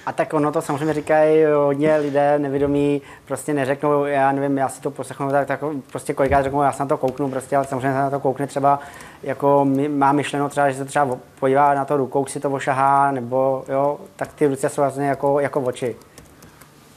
[0.05, 4.81] A tak ono to samozřejmě říkají hodně lidé nevědomí, prostě neřeknou, já nevím, já si
[4.81, 5.59] to poslechnu, tak, tak
[5.91, 8.47] prostě kolikrát řeknou, já se na to kouknu, prostě, ale samozřejmě se na to koukne
[8.47, 8.79] třeba,
[9.23, 13.63] jako má myšleno třeba, že se třeba podívá na to rukou, si to ošahá, nebo
[13.67, 15.95] jo, tak ty ruce jsou vlastně jako, jako oči.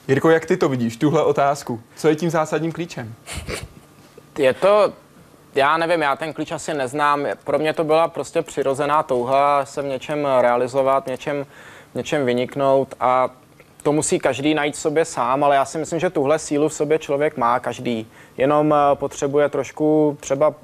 [0.08, 1.80] Jirko, jak ty to vidíš, tuhle otázku?
[1.96, 3.14] Co je tím zásadním klíčem?
[4.38, 4.92] Je to,
[5.54, 7.26] já nevím, já ten klíč asi neznám.
[7.44, 11.46] Pro mě to byla prostě přirozená touha se v něčem realizovat, v něčem
[11.94, 13.30] něčem vyniknout a
[13.82, 16.98] to musí každý najít sobě sám, ale já si myslím, že tuhle sílu v sobě
[16.98, 18.06] člověk má každý.
[18.36, 20.54] Jenom eh, potřebuje trošku třeba v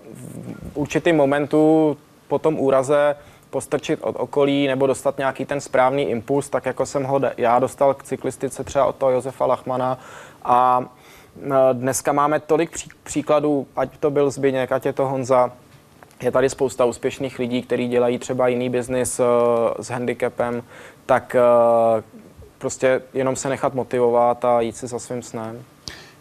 [0.74, 1.96] určitým momentu
[2.28, 3.16] po tom úraze
[3.50, 7.94] postrčit od okolí nebo dostat nějaký ten správný impuls, tak jako jsem ho já dostal
[7.94, 9.98] k cyklistice třeba od toho Josefa Lachmana
[10.44, 10.84] a
[11.42, 12.70] eh, dneska máme tolik
[13.02, 15.52] příkladů, ať to byl Zbyněk, ať je to Honza,
[16.22, 19.24] je tady spousta úspěšných lidí, kteří dělají třeba jiný biznis eh,
[19.82, 20.62] s handicapem,
[21.06, 22.02] tak eh,
[22.58, 25.62] prostě jenom se nechat motivovat a jít si za svým snem.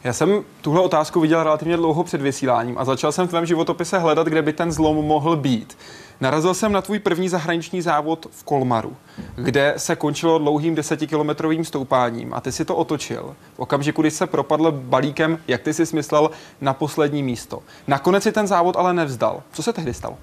[0.04, 4.00] Já jsem tuhle otázku viděl relativně dlouho před vysíláním a začal jsem v tvém životopise
[4.00, 5.78] hledat, kde by ten zlom mohl být.
[6.22, 8.96] Narazil jsem na tvůj první zahraniční závod v Kolmaru,
[9.36, 13.36] kde se končilo dlouhým desetikilometrovým stoupáním a ty si to otočil.
[13.56, 16.32] V okamžiku, kdy se propadl balíkem, jak ty si smyslel,
[16.62, 17.60] na poslední místo.
[17.88, 19.44] Nakonec si ten závod ale nevzdal.
[19.52, 20.18] Co se tehdy stalo?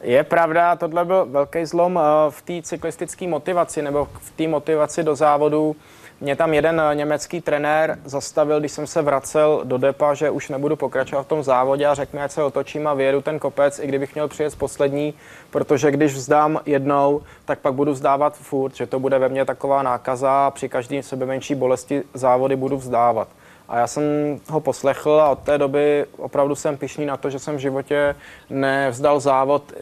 [0.00, 5.02] Je pravda, tohle byl velký zlom eh, v té cyklistické motivaci nebo v té motivaci
[5.02, 5.76] do závodu.
[6.20, 10.48] Mě tam jeden eh, německý trenér zastavil, když jsem se vracel do depa, že už
[10.48, 13.78] nebudu pokračovat v tom závodě a řekl mi, ať se otočím a vyjedu ten kopec,
[13.78, 15.14] i kdybych měl přijet poslední,
[15.50, 19.82] protože když vzdám jednou, tak pak budu vzdávat furt, že to bude ve mně taková
[19.82, 23.28] nákaza a při každé sebe menší bolesti závody budu vzdávat.
[23.68, 24.02] A já jsem
[24.50, 28.14] ho poslechl a od té doby opravdu jsem pišný na to, že jsem v životě
[28.50, 29.72] nevzdal závod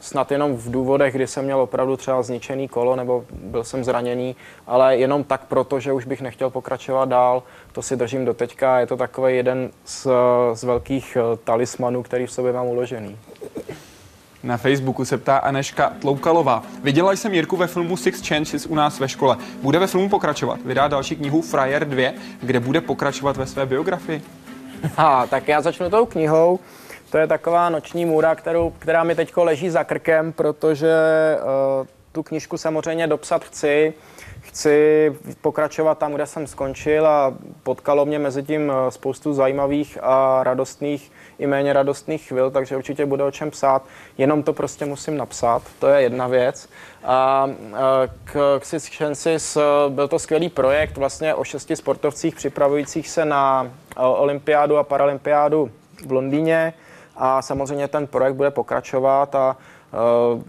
[0.00, 4.36] snad jenom v důvodech, kdy jsem měl opravdu třeba zničený kolo nebo byl jsem zraněný,
[4.66, 7.42] ale jenom tak proto, že už bych nechtěl pokračovat dál.
[7.72, 8.80] To si držím do teďka.
[8.80, 10.06] Je to takový jeden z,
[10.54, 13.18] z velkých eh, talismanů, který v sobě mám uložený.
[14.42, 16.62] Na Facebooku se ptá Aneška Tloukalová.
[16.82, 19.36] Viděla jsem Jirku ve filmu Six Chances u nás ve škole.
[19.62, 20.60] Bude ve filmu pokračovat.
[20.64, 22.12] Vydá další knihu Friar 2,
[22.42, 24.22] kde bude pokračovat ve své biografii.
[24.96, 26.60] Ha, tak já začnu tou knihou.
[27.10, 30.96] To je taková noční můra, kterou, která mi teď leží za krkem, protože
[31.80, 33.94] uh, tu knižku samozřejmě dopsat chci.
[34.40, 40.44] Chci pokračovat tam, kde jsem skončil a potkalo mě mezi tím eh, spoustu zajímavých a
[40.44, 43.82] radostných i méně radostných chvil, takže určitě bude o čem psát,
[44.18, 46.68] jenom to prostě musím napsat, to je jedna věc.
[47.04, 47.48] A
[48.24, 48.60] k,
[49.12, 49.58] Six
[49.88, 55.70] byl to skvělý projekt vlastně o šesti sportovcích připravujících se na olympiádu a paralympiádu
[56.06, 56.74] v Londýně
[57.16, 59.56] a samozřejmě ten projekt bude pokračovat a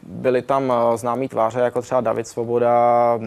[0.03, 3.19] byli tam známí tváře jako třeba David Svoboda,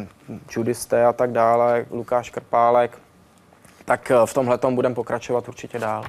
[0.56, 2.98] judisté a tak dále, Lukáš Krpálek,
[3.84, 6.04] tak v tomhle budeme pokračovat určitě dál.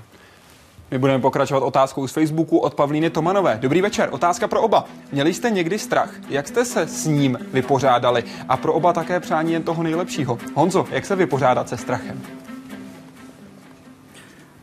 [0.94, 3.58] My budeme pokračovat otázkou z Facebooku od Pavlíny Tomanové.
[3.62, 4.86] Dobrý večer, otázka pro oba.
[5.12, 6.10] Měli jste někdy strach?
[6.30, 8.24] Jak jste se s ním vypořádali?
[8.50, 10.38] A pro oba také přání jen toho nejlepšího.
[10.56, 12.22] Honzo, jak se vypořádat se strachem?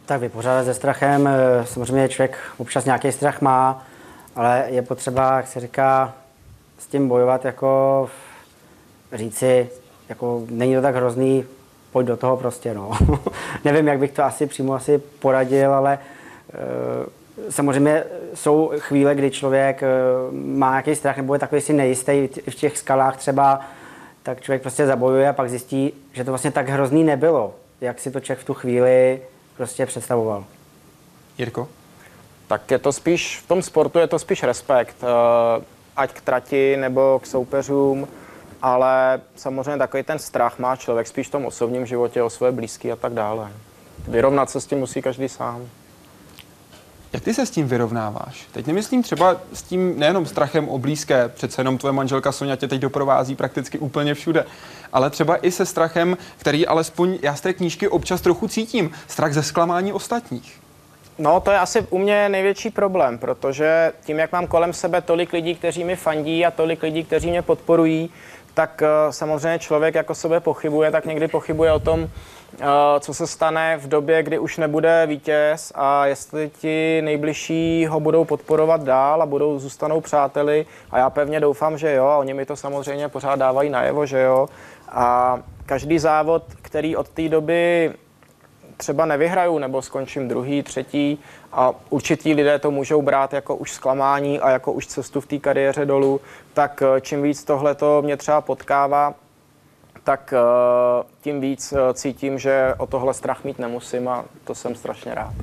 [0.07, 3.83] Tak vypořádat se strachem, eh, samozřejmě člověk občas nějaký strach má,
[4.37, 6.13] ale je potřeba, jak se říká,
[6.79, 8.11] s tím bojovat, jako
[9.13, 9.69] říci,
[10.09, 11.45] jako není to tak hrozný,
[11.93, 12.91] pojď do toho prostě, no.
[13.65, 16.20] Nevím, jak bych to asi přímo asi poradil, ale e,
[17.51, 19.87] samozřejmě jsou chvíle, kdy člověk e,
[20.33, 23.61] má nějaký strach nebo je takový si nejistý v těch skalách třeba,
[24.23, 28.11] tak člověk prostě zabojuje a pak zjistí, že to vlastně tak hrozný nebylo, jak si
[28.11, 29.23] to člověk v tu chvíli
[29.57, 30.45] prostě představoval.
[31.39, 31.69] Jirko?
[32.47, 35.07] Tak je to spíš, v tom sportu je to spíš respekt, e,
[35.97, 38.09] ať k trati nebo k soupeřům,
[38.63, 42.93] ale samozřejmě takový ten strach má člověk spíš v tom osobním životě, o své blízké
[42.93, 43.53] a tak dále.
[44.09, 45.69] Vyrovnat se s tím musí každý sám.
[47.13, 48.47] Jak ty se s tím vyrovnáváš?
[48.53, 52.69] Teď nemyslím třeba s tím nejenom strachem o blízké, přece jenom tvoje manželka Sonja tě
[52.69, 54.45] teď doprovází prakticky úplně všude,
[54.93, 59.33] ale třeba i se strachem, který alespoň já z té knížky občas trochu cítím, strach
[59.33, 60.61] ze zklamání ostatních.
[61.19, 65.33] No, to je asi u mě největší problém, protože tím, jak mám kolem sebe tolik
[65.33, 68.11] lidí, kteří mi fandí a tolik lidí, kteří mě podporují,
[68.55, 72.11] tak eh, samozřejmě člověk jako sobě pochybuje, tak někdy pochybuje o tom,
[73.01, 78.25] co se stane v době, kdy už nebude vítěz a jestli ti nejbližší ho budou
[78.25, 80.67] podporovat dál a budou zůstanou přáteli.
[80.91, 84.21] A já pevně doufám, že jo a oni mi to samozřejmě pořád dávají najevo, že
[84.21, 84.49] jo.
[84.89, 87.93] A každý závod, který od té doby
[88.77, 91.19] třeba nevyhraju nebo skončím druhý, třetí
[91.53, 95.39] a určití lidé to můžou brát jako už zklamání a jako už cestu v té
[95.39, 96.21] kariéře dolů,
[96.55, 99.15] tak eh, čím víc tohle to mě třeba potkává,
[100.05, 104.75] tak eh, tím víc eh, cítím, že o tohle strach mít nemusím a to jsem
[104.75, 105.35] strašně rád.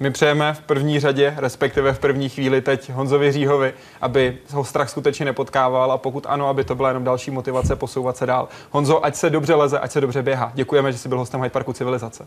[0.00, 4.90] My přejeme v první řadě, respektive v první chvíli teď Honzovi Říhovi, aby ho strach
[4.90, 8.48] skutečně nepotkával a pokud ano, aby to byla jenom další motivace posouvat se dál.
[8.70, 10.52] Honzo, ať se dobře leze, ať se dobře běhá.
[10.54, 12.26] Děkujeme, že jsi byl hostem Hyde Parku Civilizace.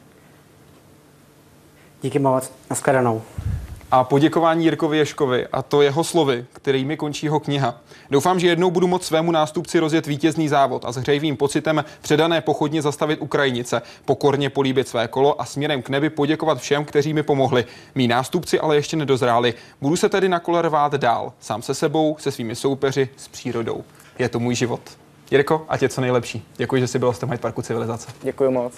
[2.02, 3.22] Díky moc, nashledanou.
[3.94, 7.76] A poděkování Jirkovi Ješkovi a to jeho slovy, kterými končí jeho kniha.
[8.12, 12.42] Doufám, že jednou budu moct svému nástupci rozjet vítězný závod a s hřejivým pocitem předané
[12.42, 17.24] pochodně zastavit Ukrajinice, pokorně políbit své kolo a směrem k nebi poděkovat všem, kteří mi
[17.24, 17.66] pomohli.
[17.96, 19.54] Mí nástupci ale ještě nedozráli.
[19.82, 23.84] Budu se tedy na kole rvát dál, sám se sebou, se svými soupeři, s přírodou.
[24.20, 24.82] Je to můj život.
[25.32, 26.46] Jirko, ať je co nejlepší.
[26.58, 28.08] Děkuji, že jsi byl Hyde Parku Civilizace.
[28.22, 28.74] Děkuji moc.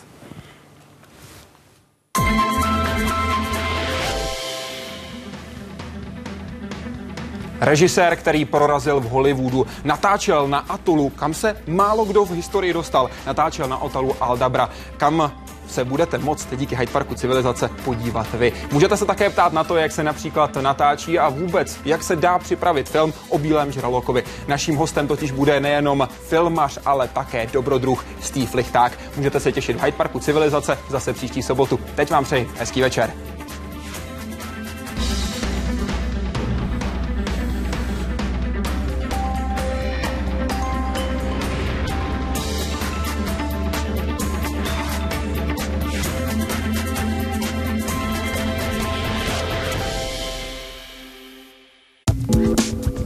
[7.63, 13.09] Režisér, který prorazil v Hollywoodu, natáčel na Atolu, kam se málo kdo v historii dostal.
[13.25, 15.31] Natáčel na Otalu Aldabra, kam
[15.67, 18.53] se budete moct díky Hyde Parku Civilizace podívat vy.
[18.71, 22.39] Můžete se také ptát na to, jak se například natáčí a vůbec, jak se dá
[22.39, 24.23] připravit film o Bílém žralokovi.
[24.47, 28.99] Naším hostem totiž bude nejenom filmař, ale také dobrodruh Steve Lichták.
[29.15, 31.79] Můžete se těšit v Hyde Parku Civilizace zase příští sobotu.
[31.95, 33.13] Teď vám přeji hezký večer.